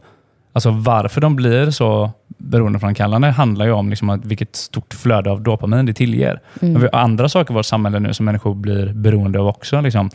[0.53, 5.41] Alltså varför de blir så beroendeframkallande handlar ju om liksom att vilket stort flöde av
[5.41, 6.39] dopamin det tillger.
[6.59, 9.81] Men vi har andra saker i vårt samhälle nu som människor blir beroende av också.
[9.81, 10.09] Liksom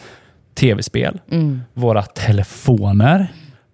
[0.55, 1.21] Tv-spel,
[1.75, 3.27] våra telefoner,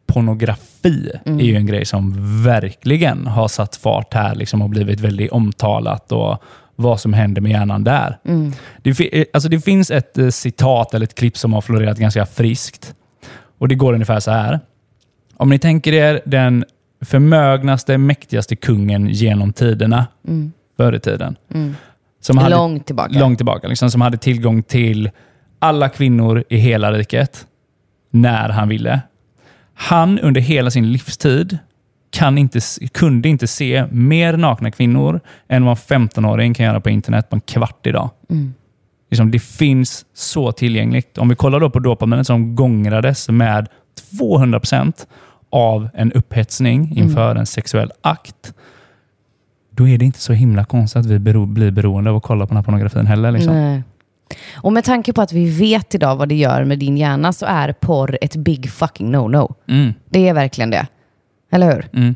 [0.07, 5.31] pornografi är ju en grej som verkligen har satt fart här liksom, och blivit väldigt
[5.33, 6.13] omtalat.
[6.13, 6.43] och
[6.77, 8.19] vad som händer med hjärnan där.
[8.83, 11.99] Det, fi- eh, alltså det finns ett eh, citat eller ett klipp som har florerat
[11.99, 12.95] ganska friskt.
[13.59, 14.61] Och Det går ungefär så här.
[15.37, 16.65] Om ni tänker er den
[17.05, 20.07] förmögnaste, mäktigaste kungen genom tiderna,
[20.77, 21.37] förr i tiden.
[22.21, 23.19] Som hade, Långt tillbaka.
[23.19, 23.69] långt tillbaka.
[23.69, 25.11] Liksom, som hade tillgång till
[25.59, 27.47] alla kvinnor i hela riket
[28.11, 29.01] när han ville.
[29.75, 31.59] Han under hela sin livstid
[32.11, 32.61] kan inte,
[32.93, 37.37] kunde inte se mer nakna kvinnor än vad en 15-åring kan göra på internet på
[37.37, 38.11] en kvart idag.
[39.11, 41.19] Liksom, det finns så tillgängligt.
[41.19, 43.69] Om vi kollar då på dopaminet som gångrades med
[44.21, 44.93] 200%
[45.51, 48.55] av en upphetsning inför en sexuell akt.
[49.71, 52.47] Då är det inte så himla konstigt att vi bero, blir beroende av att kolla
[52.47, 53.31] på den här pornografin heller.
[53.31, 53.55] Liksom.
[53.55, 53.83] Nej.
[54.57, 57.47] Och med tanke på att vi vet idag vad det gör med din hjärna så
[57.47, 59.55] är porr ett big fucking no-no.
[59.69, 60.87] Mm, Det är verkligen det.
[61.53, 61.89] Eller hur?
[61.93, 62.15] mm.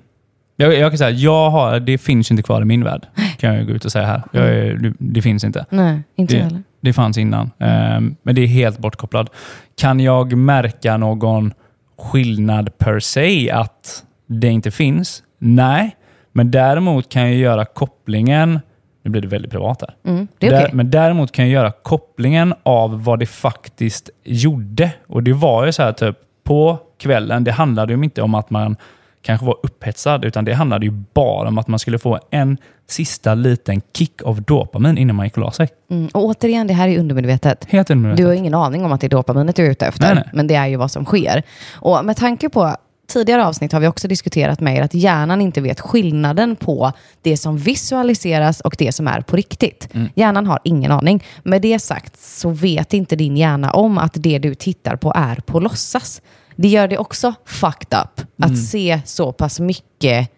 [0.56, 3.06] Jag, jag kan säga, jag har, det finns inte kvar i min värld.
[3.38, 4.22] Kan jag gå ut och säga här.
[4.32, 5.66] Jag är, det, det finns inte.
[5.70, 6.62] Nej, inte Det, heller.
[6.80, 7.50] det fanns innan.
[7.58, 9.28] Ehm, men det är helt bortkopplat.
[9.76, 11.52] Kan jag märka någon
[11.98, 15.22] skillnad per se att det inte finns?
[15.38, 15.96] Nej,
[16.32, 18.60] men däremot kan jag göra kopplingen
[19.04, 20.12] nu blir det väldigt privat här.
[20.12, 20.70] Mm, det är Där.
[20.72, 24.90] Men däremot kan jag göra kopplingen av vad det faktiskt gjorde.
[25.06, 28.50] Och det var ju så här typ på kvällen, det handlade ju inte om att
[28.50, 28.76] man
[29.24, 32.56] kanske var upphetsad, utan det handlade ju bara om att man skulle få en
[32.88, 35.68] sista liten kick av dopamin innan man gick och la sig.
[35.90, 36.08] Mm.
[36.14, 37.66] Och återigen, det här är undermedvetet.
[37.68, 38.24] Helt undermedvetet.
[38.24, 40.30] Du har ingen aning om att det är dopaminet du är ute efter, Nej, nej.
[40.32, 41.42] men det är ju vad som sker.
[41.74, 45.60] Och med tanke på tidigare avsnitt har vi också diskuterat med er att hjärnan inte
[45.60, 49.88] vet skillnaden på det som visualiseras och det som är på riktigt.
[49.92, 50.08] Mm.
[50.14, 51.24] Hjärnan har ingen aning.
[51.42, 55.36] Med det sagt så vet inte din hjärna om att det du tittar på är
[55.36, 56.22] på låtsas.
[56.56, 58.56] Det gör det också fucked up att Mm.
[58.56, 60.30] se så pass mycket,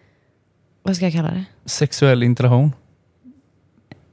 [0.83, 1.45] vad ska jag kalla det?
[1.65, 2.71] Sexuell interaktion.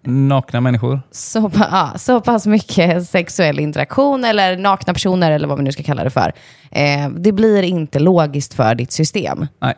[0.06, 1.00] Nakna människor.
[1.10, 5.82] så, ja, så pass mycket sexuell interaktion eller nakna personer eller vad vi nu ska
[5.82, 6.32] kalla det för.
[6.70, 9.46] Eh, det blir inte logiskt för ditt system.
[9.60, 9.74] Nej.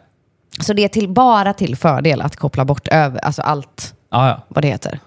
[0.61, 4.43] Så det är till, bara till fördel att koppla bort över, alltså allt Ja, ja.
[4.49, 5.01] vad det heter.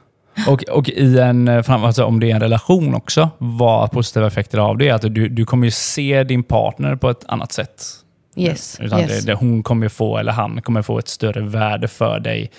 [0.48, 4.58] Och, och i en, eh, alltså om det är en relation också, vad positiva effekter
[4.58, 7.84] av det är att du, du kommer ju se din partner på ett annat sätt.
[8.36, 8.78] Yes.
[8.80, 9.20] Utan yes.
[9.20, 12.52] det, det, hon kommer få, eller han kommer få ett större värde för dig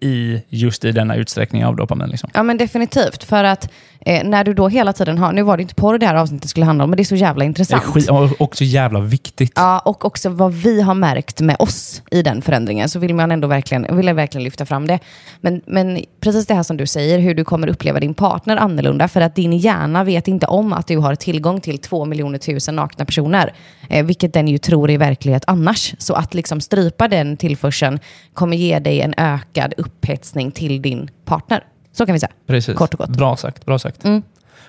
[0.00, 2.08] i just i denna utsträckning av dopamin.
[2.08, 2.30] Liksom.
[2.34, 3.24] Ja men definitivt.
[3.24, 3.70] För att
[4.06, 6.50] eh, när du då hela tiden har, nu var det inte porr det här avsnittet
[6.50, 7.82] skulle handla om, men det är så jävla Det är intressant.
[7.82, 9.52] skit, och också jävla viktigt.
[9.56, 13.30] Ja, och också vad vi har märkt med oss i den förändringen, så vill man
[13.32, 14.98] ändå verkligen, vill jag verkligen lyfta fram det.
[15.40, 19.08] Men, men precis det här som du säger, hur du kommer uppleva din partner annorlunda,
[19.08, 22.76] för att din hjärna vet inte om att du har tillgång till två miljoner tusen
[22.76, 23.52] nakna personer,
[23.88, 25.94] eh, vilket den ju tror är verklighet annars.
[25.98, 27.98] Så att liksom strypa den tillförseln
[28.34, 31.64] kommer ge dig en ökad upphetsning till din partner.
[31.92, 32.32] Så kan vi säga.
[32.46, 32.76] Precis.
[32.76, 33.08] Kort och gott.
[33.10, 33.66] Bra sagt.
[33.66, 34.04] Bra sagt.
[34.04, 34.22] Mm.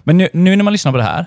[0.03, 1.25] Men nu, nu när man lyssnar på det här,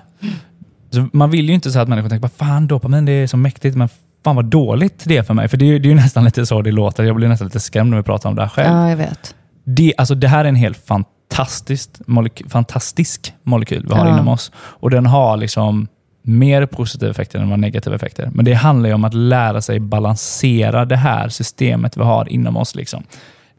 [0.91, 3.37] så man vill ju inte säga att människor tänker bara, fan dopamin det är så
[3.37, 3.89] mäktigt, men
[4.23, 5.47] fan vad dåligt det är för mig.
[5.47, 7.03] För det är, det är ju nästan lite så det låter.
[7.03, 8.75] Jag blir nästan lite skrämd när vi pratar om det här själv.
[8.75, 9.35] Ja, jag vet.
[9.63, 14.13] Det, alltså det här är en helt fantastisk, moleky- fantastisk molekyl vi har Ja.
[14.13, 14.51] inom oss.
[14.57, 15.87] Och den har liksom
[16.21, 18.29] mer positiva effekter än vad negativa effekter.
[18.33, 22.57] Men det handlar ju om att lära sig balansera det här systemet vi har inom
[22.57, 22.75] oss.
[22.75, 23.03] Liksom.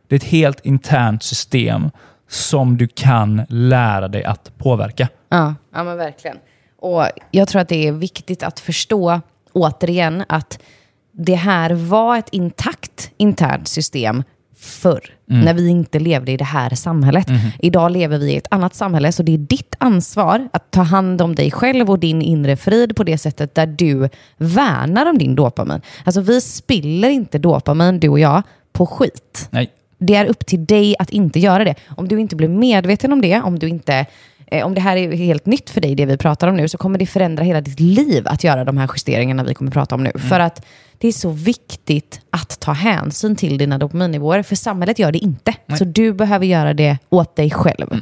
[0.09, 1.91] Det är ett helt internt system
[2.29, 5.09] som du kan lära dig att påverka.
[5.29, 6.37] Ja, ja men verkligen.
[6.81, 9.21] Och jag tror att det är viktigt att förstå,
[9.53, 10.59] återigen, att
[11.13, 14.23] det här var ett intakt internt system
[14.57, 17.27] förr, när vi inte levde i det här samhället.
[17.59, 21.23] Idag lever vi i ett annat samhälle, så det är ditt ansvar att ta hand
[21.23, 25.35] om dig själv och din inre frid på det sättet där du värnar om din
[25.35, 25.81] dopamin.
[26.05, 29.49] Alltså vi spiller inte dopamin, du och jag, på skit.
[29.51, 29.71] Nej.
[29.99, 31.75] Det är upp till dig att inte göra det.
[31.97, 34.07] Om du inte blir medveten om det, om du inte
[34.47, 36.79] eh, om det här är helt nytt för dig, det vi pratar om nu, så
[36.79, 40.05] kommer det förändra hela ditt liv att göra de här justeringarna vi kommer prata om
[40.05, 40.13] nu.
[40.29, 40.67] För att
[40.99, 45.55] det är så viktigt att ta hänsyn till dina dopaminnivåer, för samhället gör det inte.
[45.79, 48.01] Så du behöver göra det åt dig själv.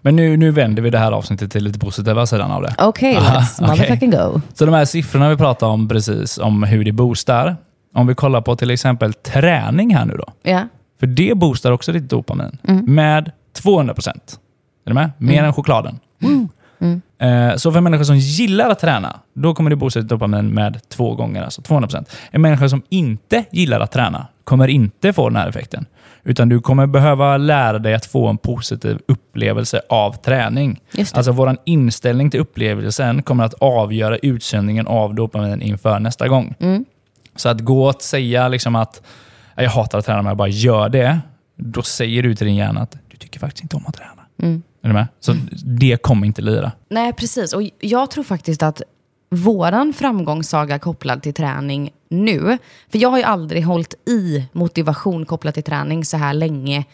[0.00, 2.74] Men nu, nu vänder vi det här avsnittet till lite positiva sidan av det.
[2.78, 3.68] Okej, Aha, let's okej.
[3.68, 4.40] motherfucking go.
[4.54, 7.56] Så de här siffrorna vi pratade om precis, om hur det boostar.
[7.94, 10.32] Om vi kollar på till exempel träning här nu då.
[10.50, 10.68] Ja.
[11.00, 14.38] För det boostar också ditt dopamin med 200 procent.
[14.84, 15.10] Är du med?
[15.18, 15.98] Mer än chokladen.
[17.18, 20.80] Eh, Så för människor som gillar att träna, då kommer det boosta ditt dopamin med
[20.88, 22.10] två gånger, alltså 200 procent.
[22.30, 25.86] En människa som inte gillar att träna kommer inte få den här effekten.
[26.24, 30.80] Utan du kommer behöva lära dig att få en positiv upplevelse av träning.
[31.16, 36.54] Alltså vår inställning till upplevelsen kommer att avgöra utsöndringen av dopamin inför nästa gång.
[37.36, 39.08] Så att gå och säga liksom att "Ja,
[39.64, 41.20] jag hatar att träna men jag bara gör det.
[41.56, 44.12] Då säger du till din hjärna att du tycker faktiskt inte om att träna.
[44.82, 45.06] Är du med?
[45.20, 46.72] Så det kommer inte lira.
[46.88, 47.52] Nej, precis.
[47.52, 48.82] Och jag tror faktiskt att
[49.30, 55.54] våran framgångssaga kopplad till träning nu, för jag har ju aldrig hållit i motivation kopplat
[55.54, 56.84] till träning så här länge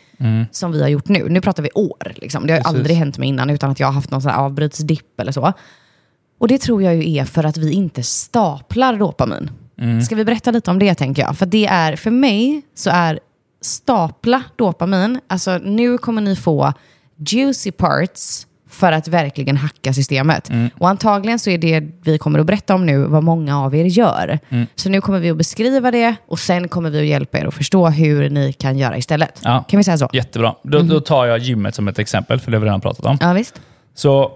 [0.51, 1.29] som vi har gjort nu.
[1.29, 2.13] Nu pratar vi år.
[2.15, 2.47] Liksom.
[2.47, 2.77] Det har Precis.
[2.77, 5.53] aldrig hänt mig innan utan att jag har haft någon sån här avbrytsdipp eller så.
[6.39, 9.51] Och det tror jag ju är för att vi inte staplar dopamin.
[10.07, 11.39] Ska vi berätta lite om det tänker jag?
[11.39, 13.21] För det är, för mig så är
[13.61, 16.73] stapla dopamin, alltså nu kommer ni få
[17.17, 20.51] juicy parts för att verkligen hacka systemet.
[20.79, 23.85] Och antagligen så är det vi kommer att berätta om nu vad många av er
[23.85, 24.39] gör.
[24.75, 27.55] Så nu kommer vi att beskriva det och sen kommer vi att hjälpa er att
[27.55, 29.41] förstå hur ni kan göra istället.
[29.45, 29.65] Ja.
[29.69, 30.09] Kan vi säga så?
[30.13, 30.55] Jättebra.
[30.63, 33.19] Då, då tar jag gymmet som ett exempel, för det har vi redan pratat om.
[33.21, 33.61] Ja, visst.
[33.95, 34.33] Så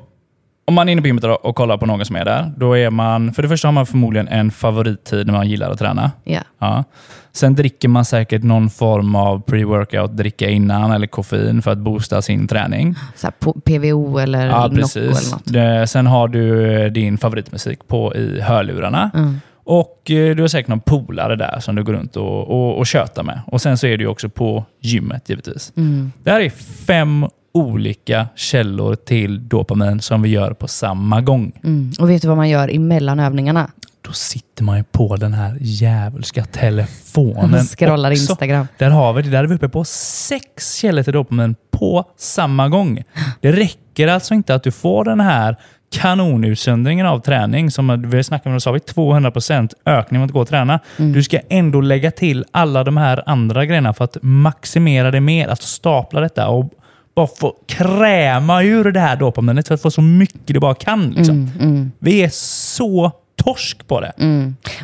[0.68, 2.90] om man är inne på gymmet och kollar på någon som är där, då är
[2.90, 6.10] man, för det första har man förmodligen en favorittid när man gillar att träna.
[6.24, 6.40] Ja.
[6.58, 6.84] Ja.
[7.32, 12.22] Sen dricker man säkert någon form av pre-workout, dricka innan eller koffein för att boosta
[12.22, 12.94] sin träning.
[13.14, 13.30] Så
[13.64, 15.32] PVO eller Ja, Nocco eller precis.
[15.32, 15.90] något.
[15.90, 19.10] Sen har du eh, din favoritmusik på i hörlurarna.
[19.14, 19.40] Mm.
[19.64, 22.86] Och eh, du har säkert någon polare där som du går runt och, och, och
[22.86, 23.40] tjötar med.
[23.46, 25.72] Och sen så är du också på gymmet givetvis.
[25.76, 26.12] Mm.
[26.22, 26.50] Det här är
[26.86, 31.52] fem olika källor till dopamin som vi gör på samma gång.
[31.64, 31.92] Mm.
[31.98, 33.70] Och vet du vad man gör emellan övningarna?
[34.00, 38.20] Då sitter man ju på den här djävulska telefonen Scrollar också.
[38.22, 38.66] Instagram.
[38.78, 39.30] Där har vi det.
[39.30, 43.02] Där är vi uppe på sex källor till dopamin på samma gång.
[43.40, 45.56] Det räcker alltså inte att du får den här
[45.90, 50.40] kanonutsöndringen av träning som vi snackade om, då sa vi 200% ökning mot att gå
[50.40, 50.80] och träna.
[50.96, 55.48] Du ska ändå lägga till alla de här andra grejerna för att maximera det mer,
[55.48, 56.72] att stapla detta och
[57.18, 61.10] bara få kräma ur det här dopaminet för att få så mycket du bara kan.
[61.10, 61.50] Liksom.
[61.98, 64.12] Vi är så torsk på det.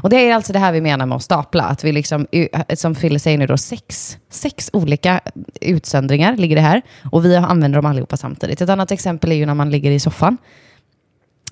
[0.02, 1.62] Och det är alltså det här vi menar med att stapla.
[1.62, 2.26] Att vi liksom,
[2.74, 5.20] som Fille säger nu då, sex, sex olika
[5.60, 6.82] utsöndringar ligger det här.
[7.12, 8.60] Och vi använder dem allihopa samtidigt.
[8.60, 10.36] Ett annat exempel är ju när man ligger i soffan.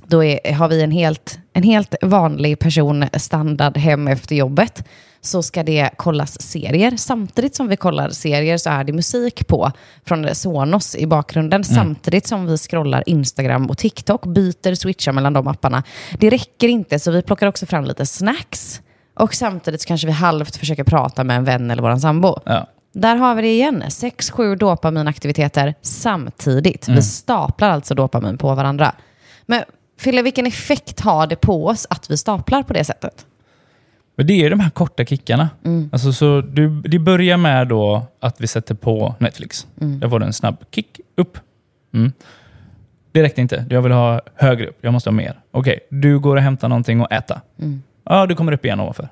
[0.07, 4.85] Då är, har vi en helt, en helt vanlig person standard hem efter jobbet.
[5.25, 6.97] Så ska det kollas serier.
[6.97, 9.73] Samtidigt som vi kollar serier så är det musik på
[10.05, 11.65] från Sonos i bakgrunden.
[11.65, 14.27] Samtidigt som vi scrollar Instagram och TikTok.
[14.27, 15.83] Byter, switchar mellan de apparna.
[16.19, 18.81] Det räcker inte så vi plockar också fram lite snacks.
[19.15, 22.39] Och samtidigt kanske vi halvt försöker prata med en vän eller våran sambo.
[22.45, 22.67] Ja.
[22.95, 23.85] Där har vi det igen.
[23.89, 26.89] Sex, sju dopaminaktiviteter samtidigt.
[26.89, 28.95] Vi staplar alltså dopamin på varandra.
[29.47, 29.63] Men
[29.99, 33.27] Fille, vilken effekt har det på oss att vi staplar på det sättet?
[34.23, 35.51] Men det är de här korta kickarna.
[35.93, 39.67] Alltså, så du, det börjar med då att vi sätter på Netflix.
[39.75, 41.39] Där får du en snabb kick upp.
[41.95, 42.13] Mm.
[43.13, 43.65] Det räckte inte.
[43.71, 44.79] Jag vill ha högre upp.
[44.81, 45.35] Jag måste ha mer.
[45.51, 47.41] Okej, du går och hämtar någonting och äta.
[48.05, 49.09] Ja, du kommer upp igen ovanför.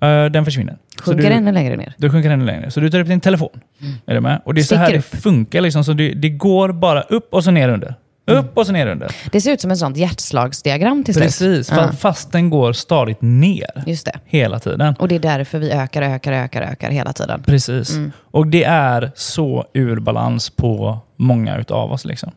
[0.00, 0.76] Eh, den försvinner.
[0.98, 1.94] Så Sjunker du, ännu längre ner.
[1.98, 2.70] du sjunker ännu längre.
[2.70, 3.60] Så du tar upp din telefon.
[4.06, 4.40] Är du med?
[4.44, 5.04] Och det är så Sticker här det upp.
[5.04, 5.60] funkar.
[5.60, 5.84] Liksom.
[5.84, 7.94] Så det, det går bara upp och så ner under.
[8.28, 9.10] Upp och så ner under.
[9.32, 11.24] Det ser ut som ett sånt hjärtslagsdiagram till slut.
[11.26, 13.82] Precis, Ja, fast den går stadigt ner.
[13.86, 14.18] just det.
[14.24, 14.94] Hela tiden.
[14.98, 17.42] Och det är därför vi ökar, ökar, ökar, ökar hela tiden.
[17.46, 17.98] Precis.
[18.30, 22.04] Och det är så ur balans på många utav oss.
[22.04, 22.32] Liksom.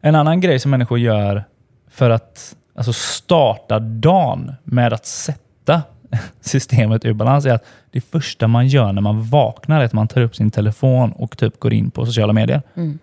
[0.00, 1.44] En annan grej som människor gör
[1.90, 5.82] för att alltså starta dagen med att sätta
[6.40, 10.08] systemet ur balans är att det första man gör när man vaknar är att man
[10.08, 12.62] tar upp sin telefon och typ går in på sociala medier.
[12.76, 12.98] Mm.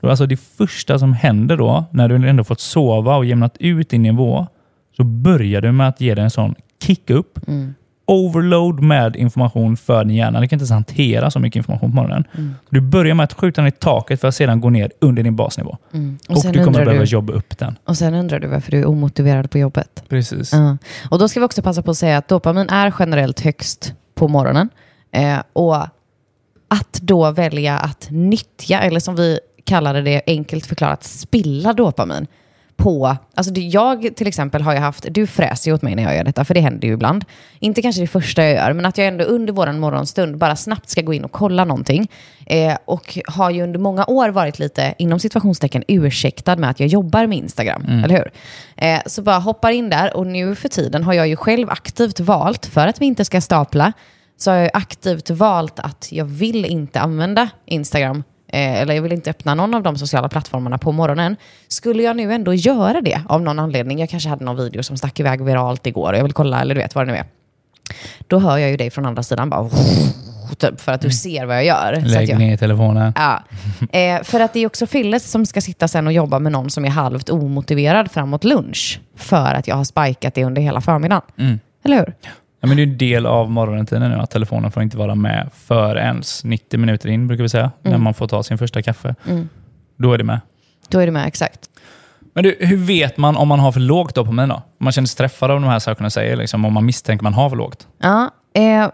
[0.00, 4.02] Alltså det första som händer då, när du ändå fått sova och jämnat ut din
[4.02, 4.46] nivå,
[4.96, 7.48] så börjar du med att ge dig en sån kick upp.
[7.48, 7.74] Mm.
[8.08, 10.40] Overload med information för din hjärna.
[10.40, 12.24] Du kan inte ens hantera så mycket information på morgonen.
[12.34, 12.54] Mm.
[12.70, 15.36] Du börjar med att skjuta den i taket för att sedan gå ner under din
[15.36, 15.76] basnivå.
[15.92, 16.18] Mm.
[16.28, 17.78] Och, sen du kommer behöva du, jobba upp den.
[17.84, 20.04] och sen undrar du varför du är omotiverad på jobbet.
[20.08, 20.52] Precis.
[20.52, 20.76] Ja.
[21.10, 24.28] Och då ska vi också passa på att säga att dopamin är generellt högst på
[24.28, 24.68] morgonen.
[25.12, 25.76] Eh, och
[26.68, 32.26] att då välja att nyttja, eller som vi kallade det enkelt förklarat, spilla dopamin
[32.76, 36.16] på, alltså jag till exempel har ju haft, du fräser ju åt mig när jag
[36.16, 37.24] gör detta, för det händer ju ibland.
[37.58, 40.90] Inte kanske det första jag gör, men att jag ändå under vår morgonstund bara snabbt
[40.90, 42.08] ska gå in och kolla någonting.
[42.46, 46.88] Eh, och har ju under många år varit lite, inom situationstecken, ursäktad med att jag
[46.88, 48.30] jobbar med Instagram, eller hur?
[48.76, 52.20] Eh, så bara hoppar in där och nu för tiden har jag ju själv aktivt
[52.20, 53.92] valt, för att vi inte ska stapla,
[54.38, 59.30] så har jag aktivt valt att jag vill inte använda Instagram eller jag vill inte
[59.30, 61.36] öppna någon av de sociala plattformarna på morgonen.
[61.68, 64.96] Skulle jag nu ändå göra det av någon anledning, jag kanske hade någon video som
[64.96, 67.24] stack iväg viralt igår och jag vill kolla, eller du vet vad det nu är.
[68.26, 69.70] Då hör jag ju dig från andra sidan bara
[70.58, 72.02] typ, för att du ser vad jag gör.
[72.04, 73.12] Lägg jag, ner telefonen.
[73.16, 73.42] Ja.
[73.92, 76.70] Eh, för att det är också Filles som ska sitta sen och jobba med någon
[76.70, 79.00] som är halvt omotiverad framåt lunch.
[79.16, 81.22] För att jag har spikat det under hela förmiddagen.
[81.38, 81.60] Mm.
[81.84, 82.14] Eller hur?
[82.60, 85.50] Ja, men det är en del av morgonrutinen nu att telefonen får inte vara med
[85.54, 89.14] förrän 90 minuter in, brukar vi säga, när man får ta sin första kaffe.
[89.28, 89.48] Mm.
[89.96, 90.40] Då är det med.
[90.88, 91.60] Då är du med, exakt.
[92.34, 94.54] Men du, hur vet man om man har för lågt dopamin då?
[94.54, 97.22] Om man känner sig träffad av de här sakerna jag säger, liksom, om man misstänker
[97.22, 97.86] man har för lågt.
[97.98, 98.88] Ja, eh,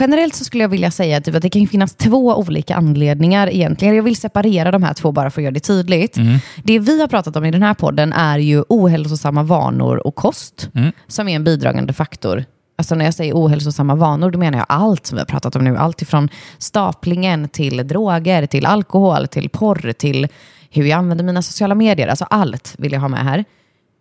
[0.00, 3.94] generellt så skulle jag vilja säga typ att det kan finnas två olika anledningar egentligen.
[3.96, 6.16] Jag vill separera de här två bara för att göra det tydligt.
[6.64, 10.68] Det vi har pratat om i den här podden är ju ohälsosamma vanor och kost
[10.74, 10.92] Mm.
[11.06, 12.44] som är en bidragande faktor.
[12.82, 15.64] Alltså när jag säger ohälsosamma vanor, då menar jag allt som vi har pratat om
[15.64, 15.76] nu.
[15.76, 20.28] Allt ifrån staplingen till droger, till alkohol, till porr, till
[20.70, 22.08] hur jag använder mina sociala medier.
[22.08, 23.44] Alltså allt vill jag ha med här.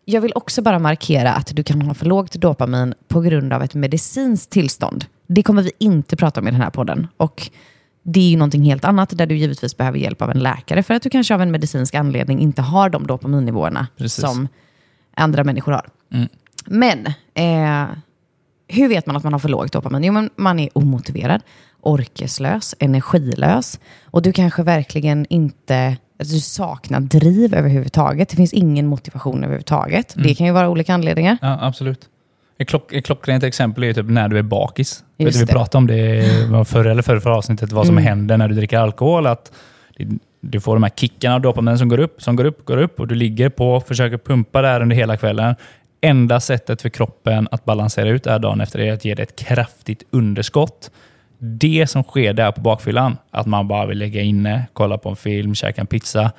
[0.06, 3.63] Jag vill också bara markera att du kan ha för lågt dopamin på grund av
[3.63, 5.06] ett medicinskt tillstånd.
[5.28, 7.08] Det kommer vi inte prata om i den här podden.
[7.17, 7.50] Och
[8.04, 10.94] det är ju någonting helt annat där du givetvis behöver hjälp av en läkare för
[10.94, 14.22] att du kanske av en medicinsk anledning inte har de dopaminnivåerna Precis.
[14.22, 14.48] som
[15.15, 15.89] andra människor har.
[16.13, 16.28] Mm.
[16.65, 17.89] Men eh,
[18.71, 20.03] hur vet man att man har för lågt dopamin?
[20.03, 21.41] Jo, men man är omotiverad,
[21.81, 28.29] orkeslös, energilös och du kanske verkligen inte alltså, du saknar driv överhuvudtaget.
[28.29, 30.15] Det finns ingen motivation överhuvudtaget.
[30.15, 30.27] Mm.
[30.27, 31.38] Det kan ju vara olika anledningar.
[31.41, 31.99] Ja, absolut.
[32.57, 35.03] Ett, klock, ett klockrent exempel är typ när du är bakis.
[35.17, 38.07] Vet vi pratade om det förra eller förra, avsnittet, vad som Mm.
[38.07, 39.27] händer när du dricker alkohol.
[39.27, 39.51] Att
[40.41, 42.99] du får de här kickarna av dopamin som går upp, som går upp, går upp
[42.99, 45.55] och du ligger på och försöker pumpa där under hela kvällen.
[46.01, 49.35] Enda sättet för kroppen att balansera ut är dagen efter är att ge dig ett
[49.35, 50.91] kraftigt underskott.
[51.37, 55.15] Det som sker där på bakfyllan, att man bara vill lägga inne, kolla på en
[55.15, 56.31] film, käka en pizza.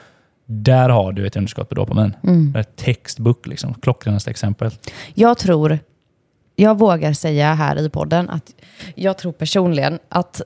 [0.47, 2.17] Där har du ett underskott på dopamin.
[2.23, 2.53] Mm.
[2.53, 3.75] Det är textbook, liksom.
[3.75, 4.71] klockrenaste exempel.
[5.15, 5.79] Jag tror,
[6.57, 8.55] jag vågar säga här i podden att
[8.95, 10.43] jag tror personligen att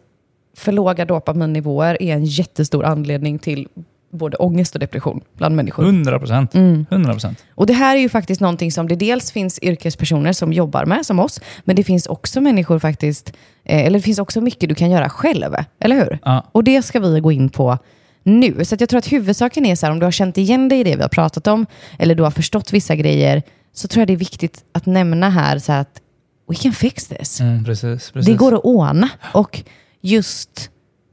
[0.56, 3.68] för låga dopaminnivåer är en jättestor anledning till
[4.12, 5.84] både ångest och depression bland människor.
[5.84, 6.54] 100 procent.
[6.54, 6.86] Mm.
[6.90, 7.44] 100 procent.
[7.54, 11.06] Och det här är ju faktiskt någonting som det dels finns yrkespersoner som jobbar med,
[11.06, 13.32] som oss, men det finns också människor faktiskt,
[13.64, 16.18] eh, eller det finns också mycket du kan göra själv, eller hur?
[16.24, 16.46] Ja.
[16.52, 17.78] Och det ska vi gå in på
[18.22, 18.64] nu.
[18.64, 20.84] Så jag tror att huvudsaken är så här, om du har känt igen dig i
[20.84, 21.66] det vi har pratat om,
[21.98, 23.42] eller du har förstått vissa grejer,
[23.72, 26.00] så tror jag det är viktigt att nämna här så att
[26.48, 27.40] we can fix this.
[27.40, 28.26] Mm, precis, precis.
[28.26, 29.08] Det går att ordna.
[29.34, 29.62] Och
[30.00, 30.70] just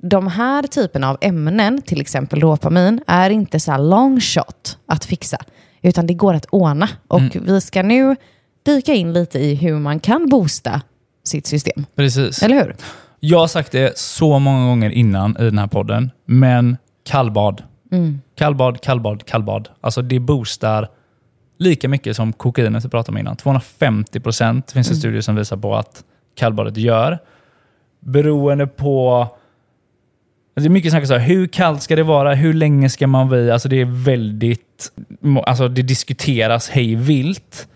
[0.10, 5.06] de här typerna av ämnen, till exempel dopamin, är inte så här long shot att
[5.06, 5.38] fixa.
[5.82, 6.90] Utan det går att ordna.
[7.08, 7.44] Och Mm.
[7.46, 8.16] vi ska nu
[8.66, 10.82] dyka in lite i hur man kan boosta
[11.24, 11.86] sitt system.
[11.96, 12.44] precis.
[12.44, 12.76] Eller hur?
[13.20, 17.64] Jag har sagt det så många gånger innan i den här podden, men kallbad.
[17.92, 18.22] Mm.
[18.36, 19.70] Kallbad, kallbad, kallbad.
[19.82, 20.90] Alltså det boostar
[21.60, 23.36] lika mycket som kokainet vi pratade om innan.
[23.36, 24.96] 250 procent finns Mm.
[24.96, 26.04] det studier som visar på att
[26.36, 27.20] kallbadet gör.
[28.00, 29.28] Beroende på...
[30.56, 32.34] Alltså det är mycket snack så här, hur kallt ska det vara?
[32.34, 33.52] Hur länge ska man vara i?
[33.52, 34.92] Alltså det är väldigt...
[35.46, 37.68] Alltså det diskuteras hej vilt.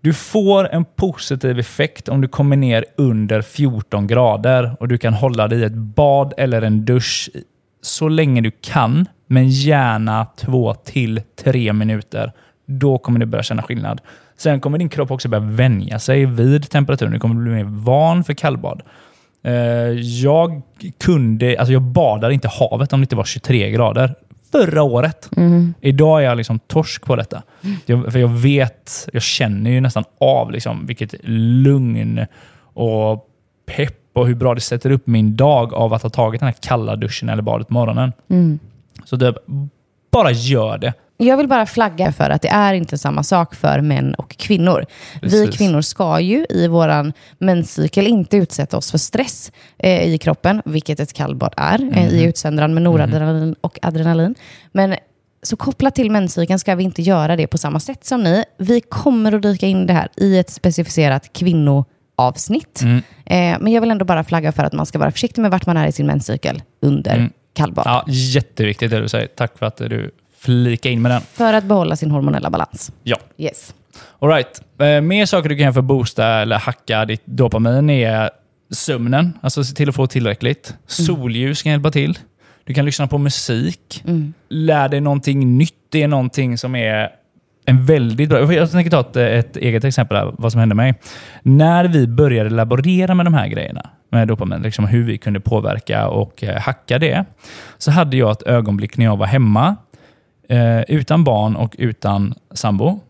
[0.00, 5.14] Du får en positiv effekt om du kommer ner under 14 grader och du kan
[5.14, 7.30] hålla dig i ett bad eller en dusch
[7.82, 12.32] så länge du kan, men gärna två till tre minuter.
[12.66, 14.00] Då kommer du börja känna skillnad.
[14.36, 17.12] Sen kommer din kropp också börja vänja sig vid temperaturen.
[17.12, 18.82] Du kommer bli mer van för kallbad.
[19.42, 19.52] Eh,
[20.22, 20.62] Jag
[20.98, 24.14] kunde, alltså jag badar inte havet om det inte var 23 grader.
[24.52, 25.28] förra året.
[25.80, 27.42] Idag är jag liksom torsk på detta.
[27.86, 32.26] Jag, för jag vet, jag känner ju nästan av liksom vilket lugn
[32.62, 33.26] och
[33.66, 36.56] pepp och hur bra det sätter upp min dag av att ha tagit den här
[36.62, 38.12] kalla duschen eller badet på morgonen.
[39.04, 39.34] Så det,
[40.10, 40.92] bara gör det.
[41.16, 44.86] Jag vill bara flagga för att det är inte samma sak för män och kvinnor.
[45.14, 45.56] Vi Precis.
[45.56, 51.00] kvinnor ska ju i våran menscykel inte utsätta oss för stress eh, i kroppen, vilket
[51.00, 54.34] ett kallbad är, eh, i utsöndran med noradrenalin och adrenalin.
[54.72, 54.94] Men
[55.42, 58.44] så kopplat till menscykeln ska vi inte göra det på samma sätt som ni.
[58.58, 62.82] Vi kommer att dyka in det här i ett specificerat kvinnoavsnitt.
[63.26, 65.66] Eh, men jag vill ändå bara flagga för att man ska vara försiktig med vart
[65.66, 67.82] man är i sin menscykel under kallbad.
[67.86, 69.26] Ja, jätteviktigt det du säger.
[69.26, 71.20] Tack för att du flikade in med den.
[71.20, 72.92] För att behålla sin hormonella balans.
[73.02, 73.16] Ja.
[73.38, 73.74] Yes.
[74.18, 74.62] All right.
[74.78, 78.30] Eh, mer saker du kan göra för att boosta eller hacka ditt dopamin är
[78.70, 79.38] sömnen.
[79.40, 80.74] Alltså se till att få tillräckligt.
[80.86, 82.18] Soljus kan hjälpa till.
[82.64, 84.04] Du kan lyssna på musik.
[84.48, 85.74] Lär dig någonting nytt.
[85.88, 87.10] Det är någonting som är
[87.64, 88.52] en väldigt bra...
[88.52, 90.94] Jag tänker ta ett, ett eget exempel här, vad som hände mig.
[91.42, 96.08] När vi började laborera med de här grejerna, med dopamin, liksom hur vi kunde påverka
[96.08, 97.24] och eh, hacka det,
[97.78, 99.76] så hade jag ett ögonblick när jag var hemma,
[100.48, 103.00] eh, utan barn och utan sambo,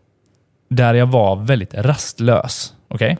[0.69, 2.73] där jag var väldigt rastlös.
[2.89, 3.15] Okay?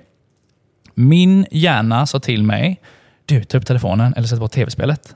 [0.94, 2.82] Min hjärna sa till mig,
[3.26, 5.16] du, ta upp telefonen eller sätt på tv-spelet.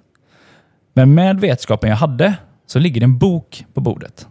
[0.93, 2.35] Men med vetskapen jag hade
[2.67, 4.27] så ligger det en bok på bordet.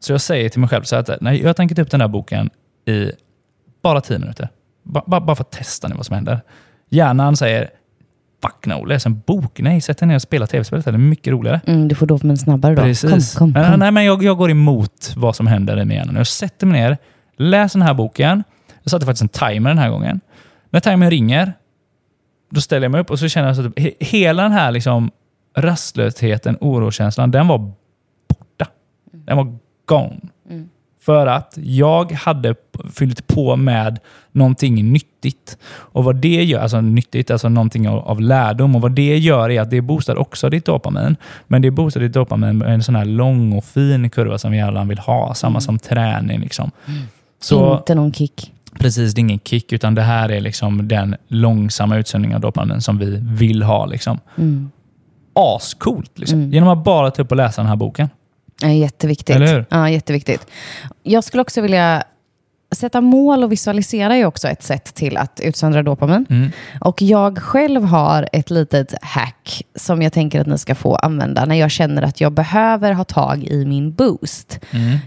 [0.00, 2.08] Så jag säger till mig själv så att nej, jag tänker ta upp den här
[2.08, 2.50] boken
[2.86, 3.12] i
[3.82, 4.48] bara tio minuter.
[4.82, 6.40] Ba, bara för att testa nu vad som händer.
[6.88, 7.70] Hjärnan säger,
[8.42, 9.60] fuck no, läs en bok.
[9.60, 10.84] Nej, sätt dig ner och spela tv-spelet.
[10.84, 11.60] Det är mycket roligare.
[11.66, 12.82] Mm, du får dopamin snabbare då.
[12.82, 13.34] Precis.
[13.34, 13.78] Kom, kom, kom.
[13.80, 16.18] nej, men jag, jag går emot vad som händer i min hjärna.
[16.18, 16.98] Jag sätter mig ner,
[17.36, 18.44] läser den här boken.
[18.82, 20.20] Jag satte faktiskt en timer den här gången.
[20.70, 21.52] När timern ringer,
[22.50, 24.70] då ställer jag mig upp och så känner jag så att he- hela den här
[24.70, 25.10] liksom
[25.56, 28.66] rastlösheten, oroskänslan, den var borta.
[29.12, 30.16] Den var gone.
[31.08, 32.54] För att jag hade
[32.94, 33.98] fyllt på med
[34.32, 35.58] någonting nyttigt.
[35.68, 38.76] Och vad det gör, alltså nyttigt, alltså någonting av, av lärdom.
[38.76, 41.16] Och vad det gör är att det boostar också ditt dopamin.
[41.46, 44.88] Men det boostar ditt dopamin med en sån här lång och fin kurva som hjärnan
[44.88, 45.34] vill ha.
[45.34, 46.40] Samma som träning.
[46.40, 46.70] Liksom.
[47.40, 48.52] Så Inte någon kick.
[48.78, 52.80] precis, det är ingen kick, utan det här är liksom den långsamma utsöndringen av dopamin
[52.80, 53.86] som vi vill ha.
[53.86, 54.18] Liksom.
[54.36, 54.70] Mm.
[55.32, 56.18] Ascoolt!
[56.18, 56.52] Liksom.
[56.52, 58.08] Genom att bara ta upp och läsa den här boken.
[58.60, 59.36] Ja, jätteviktigt.
[59.36, 59.66] Eller hur?
[59.70, 60.46] Ja, jätteviktigt.
[61.02, 62.02] Jag skulle också vilja...
[62.70, 66.26] Sätta mål och visualisera är också ett sätt till att utsöndra dopamin.
[66.30, 66.50] Mm.
[66.80, 71.44] Och jag själv har ett litet hack som jag tänker att ni ska få använda
[71.44, 74.60] när jag känner att jag behöver ha tag i min boost.
[74.70, 74.98] Mm.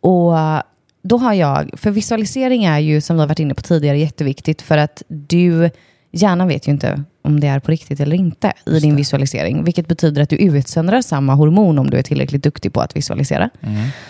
[0.00, 0.62] Och
[1.02, 4.62] då har jag, för visualisering är ju som vi har varit inne på tidigare jätteviktigt
[4.62, 5.70] för att du,
[6.12, 9.64] hjärnan vet ju inte om det är på riktigt eller inte i din visualisering.
[9.64, 13.50] Vilket betyder att du utsöndrar samma hormon om du är tillräckligt duktig på att visualisera.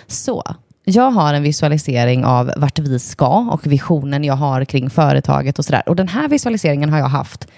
[0.07, 0.43] Så
[0.85, 5.65] jag har en visualisering av vart vi ska och visionen jag har kring företaget och
[5.65, 5.83] sådär.
[5.87, 7.49] Och den här visualiseringen har jag haft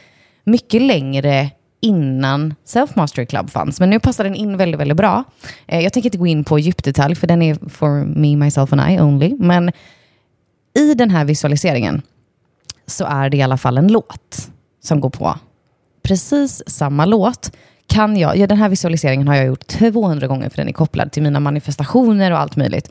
[0.45, 3.80] mycket längre innan Self Mastery Club fanns.
[3.80, 5.24] Men nu passar den in väldigt, väldigt bra.
[5.66, 8.91] Eh, jag tänker inte gå in på djupdetalj, för den är for me, myself and
[8.91, 9.36] I only.
[9.38, 9.72] Men
[10.78, 12.03] i den här visualiseringen
[12.91, 14.51] så är det i alla fall en låt
[14.82, 15.34] som går på.
[16.03, 17.53] Precis samma låt
[17.86, 21.12] kan jag, ja den här visualiseringen har jag gjort 200 gånger för den är kopplad
[21.12, 22.91] till mina manifestationer och allt möjligt.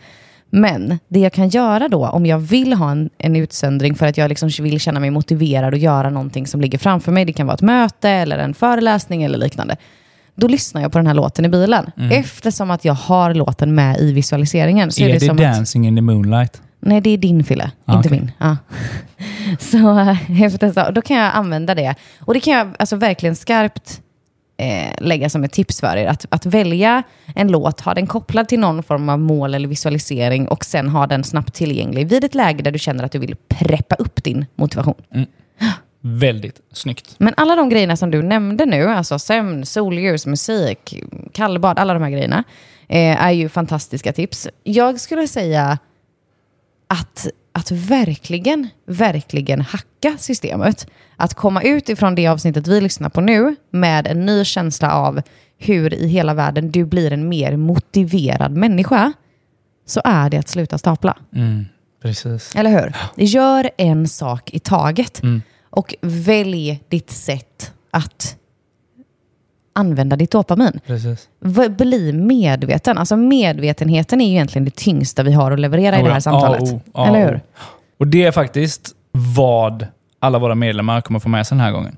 [0.49, 4.17] Men det jag kan göra då, om jag vill ha en, en utsöndring för att
[4.17, 7.47] jag liksom vill känna mig motiverad att göra någonting som ligger framför mig, det kan
[7.47, 9.77] vara ett möte eller en föreläsning eller liknande.
[10.35, 11.91] Då lyssnar jag på den här låten i bilen.
[12.11, 14.91] Eftersom att jag har låten med i visualiseringen.
[14.91, 16.61] Så är, Är det, det som att, Dancing in the Moonlight?
[16.79, 18.19] Nej, det är din Fille, Ah, inte okej.
[18.19, 18.31] min.
[18.37, 18.57] Ja.
[19.59, 21.95] Så eh, efter då kan jag använda det.
[22.19, 24.01] Och det kan jag alltså verkligen skarpt
[24.57, 26.07] eh, lägga som ett tips för er.
[26.07, 27.03] Att, att välja
[27.35, 31.07] en låt, ha den kopplad till någon form av mål eller visualisering och sen ha
[31.07, 34.45] den snabbt tillgänglig vid ett läge där du känner att du vill preppa upp din
[34.55, 34.95] motivation.
[36.01, 37.15] Väldigt snyggt.
[37.17, 41.03] Men alla de grejerna som du nämnde nu, alltså sömn, solljus, musik,
[41.33, 42.43] kallbad, alla de här grejerna,
[42.87, 44.47] eh, är ju fantastiska tips.
[44.63, 45.77] Jag skulle säga
[46.89, 50.87] att, att verkligen, verkligen hacka systemet.
[51.15, 55.21] Att komma ut ifrån det avsnittet vi lyssnar på nu med en ny känsla av
[55.57, 59.13] hur i hela världen du blir en mer motiverad människa,
[59.85, 61.17] så är det att sluta stapla.
[61.35, 61.65] Mm,
[62.01, 62.55] precis.
[62.55, 62.93] Eller hur?
[63.25, 65.23] Gör en sak i taget.
[65.23, 65.41] Mm.
[65.69, 68.38] Och välj ditt sätt att
[69.73, 70.79] använda ditt dopamin.
[70.87, 71.29] precis.
[71.69, 72.97] Bli medveten.
[72.97, 76.13] Alltså medvetenheten är ju egentligen det tyngsta vi har att leverera i Oh det ja.
[76.13, 76.61] här samtalet.
[76.61, 77.29] Oh, ah, Eller oh.
[77.29, 77.41] hur?
[77.97, 79.87] Och det är faktiskt vad
[80.19, 81.97] alla våra medlemmar kommer få med sig den här gången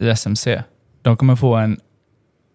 [0.00, 0.62] i SMC.
[1.02, 1.80] De kommer få en,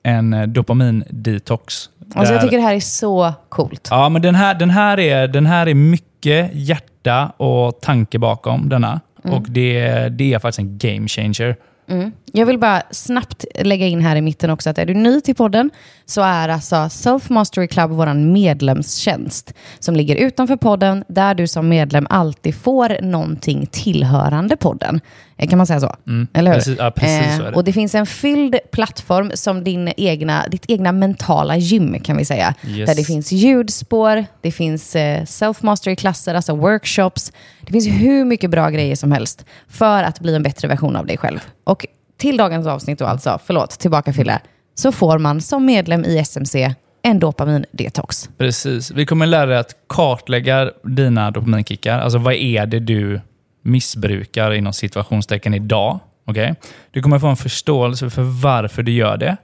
[0.04, 3.88] en eh, dopamin-detox Alltså jag tycker det här är så coolt.
[3.92, 8.70] Ja, men den här, den, här är, den här är mycket hjärta och tanke bakom
[8.70, 9.02] denna.
[9.24, 9.38] Mm.
[9.38, 11.56] Och det, det är faktiskt en game changer.
[11.88, 12.12] Mm.
[12.32, 15.36] Jag vill bara snabbt lägga in här i mitten också att är du ny till
[15.36, 15.70] podden
[16.06, 21.70] så är alltså Self Mastery Club vår medlemstjänst som ligger utanför podden där du som
[21.70, 25.02] medlem alltid får någonting tillhörande podden.
[25.38, 25.96] Eh, Kan man säga så?
[26.34, 26.58] Eller hur?
[26.58, 27.58] Precis- ja, precis så är det.
[27.58, 32.26] Och det finns en fylld plattform som din egna, ditt egna mentala gym kan vi
[32.26, 32.54] säga.
[32.68, 32.88] Yes.
[32.90, 37.32] Där det finns ljudspår, det finns eh, self-mastery-klasser, alltså workshops.
[37.62, 41.06] Det finns hur mycket bra grejer som helst för att bli en bättre version av
[41.06, 41.40] dig själv.
[41.64, 41.86] Och
[42.18, 44.40] till dagens avsnitt då alltså, förlåt, tillbaka Fille,
[44.76, 48.30] så får man som medlem i SMC en dopamin-detox.
[48.38, 48.92] Precis.
[48.92, 52.00] Vi kommer lära dig att kartlägga dina dopaminkickar.
[52.00, 53.22] Alltså vad är det du
[53.66, 56.00] missbrukar inom situationstecken idag?
[56.26, 56.54] Okay?
[56.92, 59.38] Du kommer få en förståelse för varför du gör det.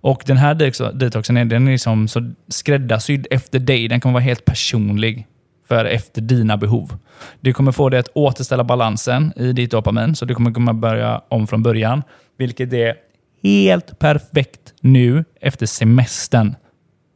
[0.00, 0.54] Och den här
[0.92, 3.88] detoxen är, den är liksom så skräddarsydd efter dig.
[3.88, 5.26] Den kommer vara helt personlig
[5.68, 6.98] för efter dina behov.
[7.40, 11.22] Du kommer få det att återställa balansen i ditt dopamin, så du kommer kunna börja
[11.28, 12.02] om från början.
[12.38, 12.94] Vilket är
[13.42, 16.54] helt perfekt nu efter semestern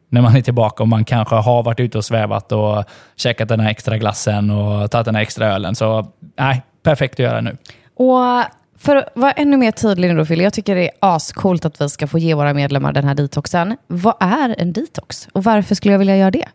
[0.09, 2.85] när man är tillbaka och man kanske har varit ute och svävat och
[3.17, 5.75] käkat den här extra glassen och tagit den här extra ölen.
[5.75, 6.07] Så
[6.39, 7.57] nej, perfekt att göra nu.
[7.97, 8.45] Och
[8.79, 11.81] för att vara ännu mer tydlig nu då Fille, jag tycker det är ascoolt att
[11.81, 13.77] vi ska få ge våra medlemmar den här detoxen.
[13.87, 15.29] Vad är en detox?
[15.33, 16.49] Och varför skulle jag vilja göra det?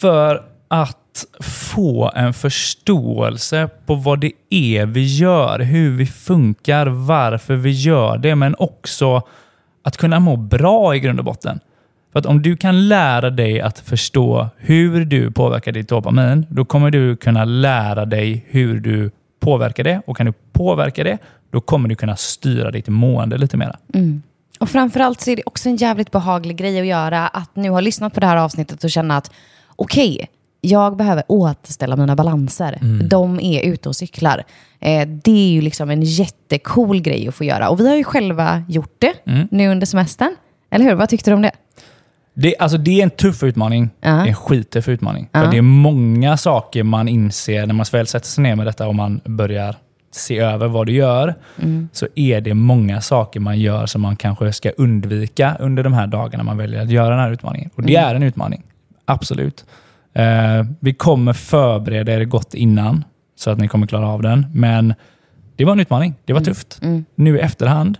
[0.00, 7.54] För att få en förståelse på vad det är vi gör, hur vi funkar, varför
[7.54, 9.22] vi gör det, men också
[9.84, 11.60] att kunna må bra i grund och botten.
[12.12, 16.64] För att om du kan lära dig att förstå hur du påverkar ditt dopamin, då
[16.64, 19.10] kommer du kunna lära dig hur du
[19.40, 20.02] påverkar det.
[20.06, 21.18] Och kan du påverka det,
[21.50, 23.76] då kommer du kunna styra ditt mående lite mer.
[24.60, 27.80] Och framförallt så är det också en jävligt behaglig grej att göra att nu ha
[27.80, 29.30] lyssnat på det här avsnittet och känna att
[29.76, 30.28] okej,
[30.60, 32.78] jag behöver återställa mina balanser.
[33.08, 34.44] De är ute och cyklar.
[34.80, 37.68] Eh, det är ju liksom en jättecool grej att få göra.
[37.68, 39.12] Och vi har ju själva gjort det
[39.50, 40.36] nu under semestern.
[40.70, 40.94] Eller hur?
[40.94, 41.52] Vad tyckte du om det?
[42.34, 43.90] Det, alltså det är en tuff utmaning.
[44.00, 44.10] Ja.
[44.10, 45.28] Det är en skittuff utmaning.
[45.32, 45.40] Ja.
[45.40, 48.88] För det är många saker man inser när man väl sätter sig ner med detta
[48.88, 49.76] och man börjar
[50.10, 51.34] se över vad du gör.
[51.92, 56.06] Så är det många saker man gör som man kanske ska undvika under de här
[56.06, 57.70] dagarna man väljer att göra den här utmaningen.
[57.74, 58.62] Och det är en utmaning.
[59.04, 59.64] Absolut.
[60.14, 63.04] Eh, vi kommer förbereda er gott innan
[63.36, 64.46] så att ni kommer klara av den.
[64.54, 64.94] Men
[65.56, 66.14] det var en utmaning.
[66.24, 66.80] Det var tufft.
[67.14, 67.98] Nu i efterhand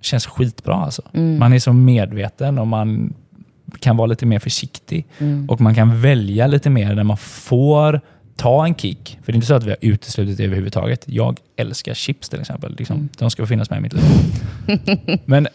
[0.00, 0.74] känns skitbra.
[0.74, 1.02] Alltså.
[1.12, 3.14] Man är så medveten och man
[3.80, 5.06] kan vara lite mer försiktig.
[5.48, 8.00] Och man kan välja lite mer när man får
[8.36, 9.18] ta en kick.
[9.24, 11.02] För det är inte så att vi har uteslutit det överhuvudtaget.
[11.06, 12.74] Jag älskar chips till exempel.
[12.78, 13.08] Liksom.
[13.18, 14.02] De ska finnas med i mitt liv.
[15.24, 15.48] Men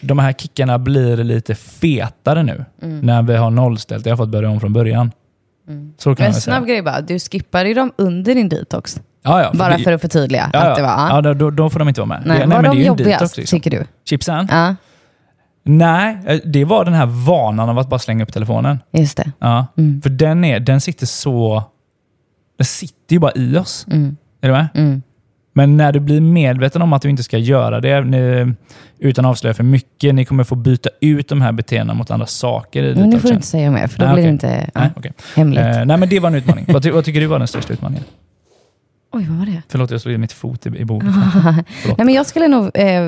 [0.00, 4.06] de här kickarna blir lite fetare nu när vi har nollställt.
[4.06, 5.10] Jag har fått börja om från början.
[5.98, 6.40] Så kan Men säga.
[6.40, 9.00] snabb grej bara, du skippade ju dem under din detox.
[9.22, 10.50] Ja, ja, Bara det- för att förtydliga.
[10.52, 11.20] Ja, att det var, ja.
[11.24, 12.22] ja då, då får de inte vara med.
[12.26, 13.60] Nej, Det- var men det är de ju en jobbigast, detox, liksom.
[13.60, 13.84] tycker du?
[14.04, 14.48] Chipsen?
[14.50, 14.76] Ja,
[15.70, 18.78] Nej, eh, det var den här vanan av att bara slänga upp telefonen.
[18.92, 19.32] just det.
[19.38, 19.66] Ja.
[20.02, 21.62] För den, är, den sitter så...
[22.58, 23.86] Den sitter ju bara i oss.
[24.40, 24.68] Är du med?
[24.74, 25.02] Mm.
[25.52, 28.54] Men när du blir medveten om att du inte ska göra det, ni,
[28.98, 32.26] utan att avslöja för mycket, ni kommer få byta ut de här beteendena mot andra
[32.26, 34.32] saker i Men nu får du inte säga mer, för då Nej, blir det okej.
[34.32, 35.12] inte ja, Nej, okej.
[35.36, 35.60] hemligt.
[35.60, 36.64] Eh, nej, men det var en utmaning.
[36.68, 38.04] vad, ty, vad tycker du var den största utmaningen?
[39.12, 39.62] Oj, vad var det?
[39.68, 41.14] Förlåt, jag slog i mitt fot i, i bordet.
[41.44, 43.02] Nej, men jag skulle nog eh,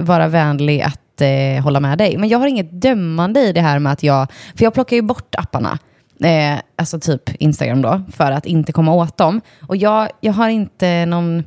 [0.00, 2.16] vara vänlig att eh, hålla med dig.
[2.16, 4.26] Men jag har inget dömande i det här med att jag...
[4.56, 5.78] För jag plockar ju bort apparna.
[6.20, 9.40] Eh, alltså typ Instagram då, för att inte komma åt dem.
[9.60, 11.44] Och jag, jag har inte någon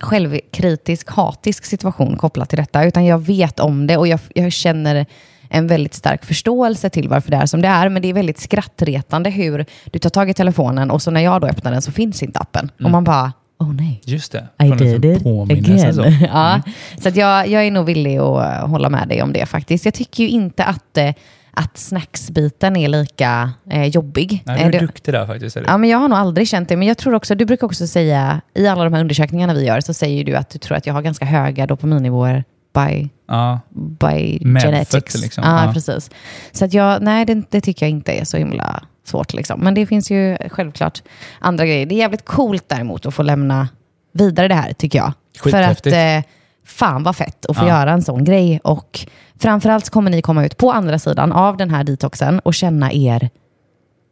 [0.00, 5.06] självkritisk, hatisk situation kopplat till detta, utan jag vet om det och jag, jag känner
[5.48, 7.88] en väldigt stark förståelse till varför det är som det är.
[7.88, 11.40] Men det är väldigt skrattretande hur du tar tag i telefonen och så när jag
[11.40, 12.70] då öppnar den så finns inte appen.
[12.84, 14.00] Och man bara, oh nej.
[14.04, 14.44] Just det.
[14.62, 15.94] I en did it again.
[15.94, 16.04] så.
[16.20, 16.60] ja,
[17.02, 19.84] så att jag, jag är nog villig att eh, hålla med dig om det faktiskt.
[19.84, 21.14] Jag tycker ju inte att, eh,
[21.52, 24.42] att snacksbiten är lika eh, jobbig.
[24.46, 25.56] Nej, Eh, du är det- duktig där faktiskt.
[25.66, 26.76] Ja, men jag har nog aldrig känt det.
[26.76, 29.80] Men jag tror också, du brukar också säga, i alla de här undersökningarna vi gör,
[29.80, 32.44] så säger du att du tror att jag har ganska höga dopaminnivåer
[32.74, 33.60] by, Ja.
[34.00, 35.22] by Medfött, genetics.
[35.22, 35.44] liksom.
[35.46, 35.72] Ja, Ja.
[35.72, 36.10] precis.
[36.52, 39.32] Så att jag, nej, det, det tycker jag inte är så himla svårt.
[39.34, 39.60] Liksom.
[39.60, 41.02] Men det finns ju självklart
[41.38, 41.86] andra grejer.
[41.86, 43.68] Det är jävligt coolt däremot att få lämna
[44.12, 45.12] vidare det här, tycker jag.
[45.42, 46.22] För att, eh,
[46.64, 47.68] fan vad fett att få Ja.
[47.68, 48.60] göra en sån grej.
[48.64, 49.00] Och
[49.38, 53.30] framförallt kommer ni komma ut på andra sidan av den här detoxen och känna er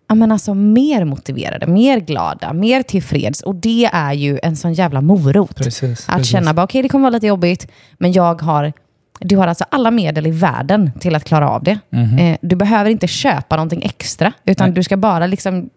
[0.09, 3.43] ja, men alltså, mer motiverade, mer glada, mer tillfreds.
[3.43, 5.57] Och det är ju en sån jävla morot.
[5.57, 6.09] Precis.
[6.09, 6.33] Att precis.
[6.33, 8.73] känna bara, okej det kommer vara lite jobbigt, men jag har
[9.27, 11.79] Du har alltså alla medel i världen till att klara av det.
[12.19, 14.75] Eh, du behöver inte köpa någonting extra, utan Nej.
[14.75, 15.71] du ska bara liksom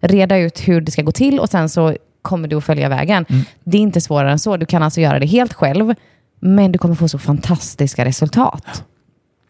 [0.00, 3.26] reda ut hur det ska gå till och sen så kommer du att följa vägen.
[3.64, 4.56] Det är inte svårare än så.
[4.56, 5.94] Du kan alltså göra det helt själv,
[6.40, 8.84] men du kommer få så fantastiska resultat.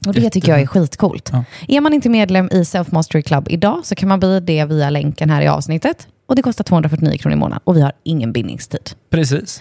[0.07, 1.31] Och det tycker jag är skitcoolt.
[1.33, 1.45] Ja.
[1.69, 4.91] Är man inte medlem i Self Mastery Club idag så kan man bli det via
[4.91, 6.09] länken här i avsnittet.
[6.27, 8.91] Och det kostar 249 kronor i månaden och vi har ingen bindningstid.
[9.11, 9.61] Precis.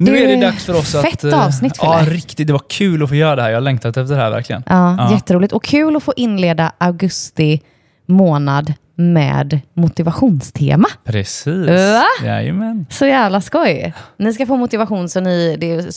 [0.00, 1.02] Nu är det dags för oss att...
[1.10, 2.12] fett eh, avsnitt, Ja, Fille.
[2.16, 2.46] riktigt.
[2.46, 3.48] Det var kul att få göra det här.
[3.50, 4.62] Jag har längtat efter det här verkligen.
[4.66, 5.12] Ja, Ja.
[5.12, 7.60] Jätteroligt och kul att få inleda augusti
[8.06, 10.88] månad med motivationstema.
[11.04, 11.68] Precis.
[11.68, 12.04] Va?
[12.24, 12.86] Jajamän.
[12.90, 13.92] Så jävla skoj.
[14.18, 15.94] Ni ska få motivation så ni, det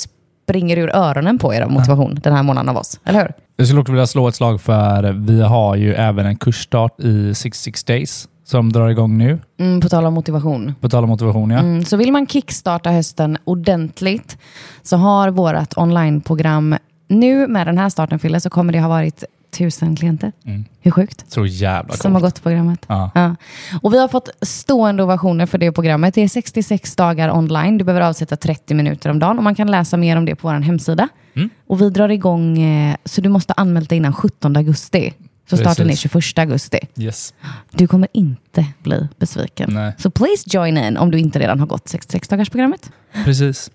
[0.47, 2.99] springer ur öronen på er av motivation den här månaden av oss.
[3.05, 3.31] Eller hur?
[3.55, 7.33] Jag skulle också vilja slå ett slag för vi har ju även en kursstart i
[7.35, 9.39] 66 days som drar igång nu.
[9.59, 10.75] Mm, på tal om motivation.
[10.81, 11.59] På tal om motivation ja.
[11.59, 14.37] Mm, så vill man kickstarta hösten ordentligt
[14.83, 16.75] så har vårt onlineprogram
[17.07, 19.23] nu med den här starten Fille så kommer det ha varit
[19.57, 20.31] tusen klienter.
[20.45, 20.65] Mm.
[20.81, 21.25] Hur sjukt?
[21.27, 22.35] Så jävla Som har coolt.
[22.35, 22.85] gått programmet.
[22.87, 23.11] Ja.
[23.15, 23.35] Ja.
[23.81, 26.13] Och vi har fått stående ovationer för det programmet.
[26.13, 27.77] Det är 66 dagar online.
[27.77, 30.47] Du behöver avsätta 30 minuter om dagen och man kan läsa mer om det på
[30.47, 31.07] vår hemsida.
[31.35, 31.49] Mm.
[31.67, 35.13] Och vi drar igång, eh, så du måste anmäla dig innan 17 augusti.
[35.57, 36.11] Så starten är Precis.
[36.11, 36.79] 21 augusti.
[36.97, 37.33] Yes.
[37.71, 39.69] Du kommer inte bli besviken.
[39.73, 39.93] Nej.
[39.97, 42.91] Så please join in om du inte redan har gått 66 dagars programmet.
[43.25, 43.71] Precis.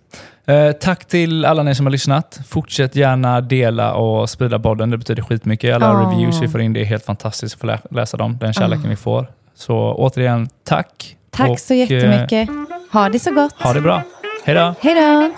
[0.47, 2.41] Eh, tack till alla ni som har lyssnat.
[2.49, 4.91] Fortsätt gärna dela och sprida podden.
[4.91, 5.75] Det betyder skitmycket.
[5.75, 6.11] Alla Ja.
[6.11, 8.39] reviews vi får in, det är helt fantastiskt att få lä- läsa dem.
[8.41, 9.27] Den kärleken vi får.
[9.55, 11.17] Så återigen, tack.
[11.31, 12.49] Tack Och, så eh, jättemycket.
[12.93, 13.53] Ha det så gott.
[13.63, 14.03] ha det bra.
[14.45, 14.75] Hej då.
[14.81, 15.33] Hej då!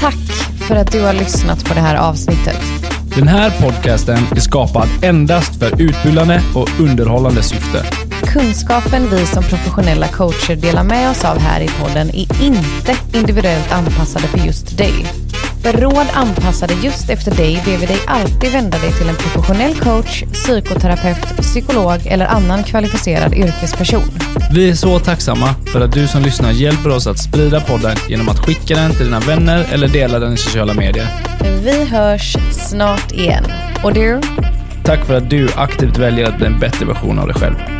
[0.00, 0.14] Tack
[0.68, 2.60] för att du har lyssnat på det här avsnittet.
[3.16, 7.84] Den här podcasten är skapad endast för utbildande och underhållande syfte.
[8.22, 13.72] Kunskapen vi som professionella coacher delar med oss av här i podden är inte individuellt
[13.72, 15.06] anpassade för just dig.
[15.66, 19.74] För råd anpassade just efter dig ber vi dig alltid vända dig till en professionell
[19.74, 24.02] coach, psykoterapeut, psykolog eller annan kvalificerad yrkesperson.
[24.52, 28.28] Vi är så tacksamma för att du som lyssnar hjälper oss att sprida podden genom
[28.28, 31.06] att skicka den till dina vänner eller dela den i sociala medier.
[31.62, 33.44] Vi hörs snart igen.
[33.84, 34.20] Och du?
[34.84, 37.75] Tack för att du aktivt väljer att bli en bättre version av dig själv.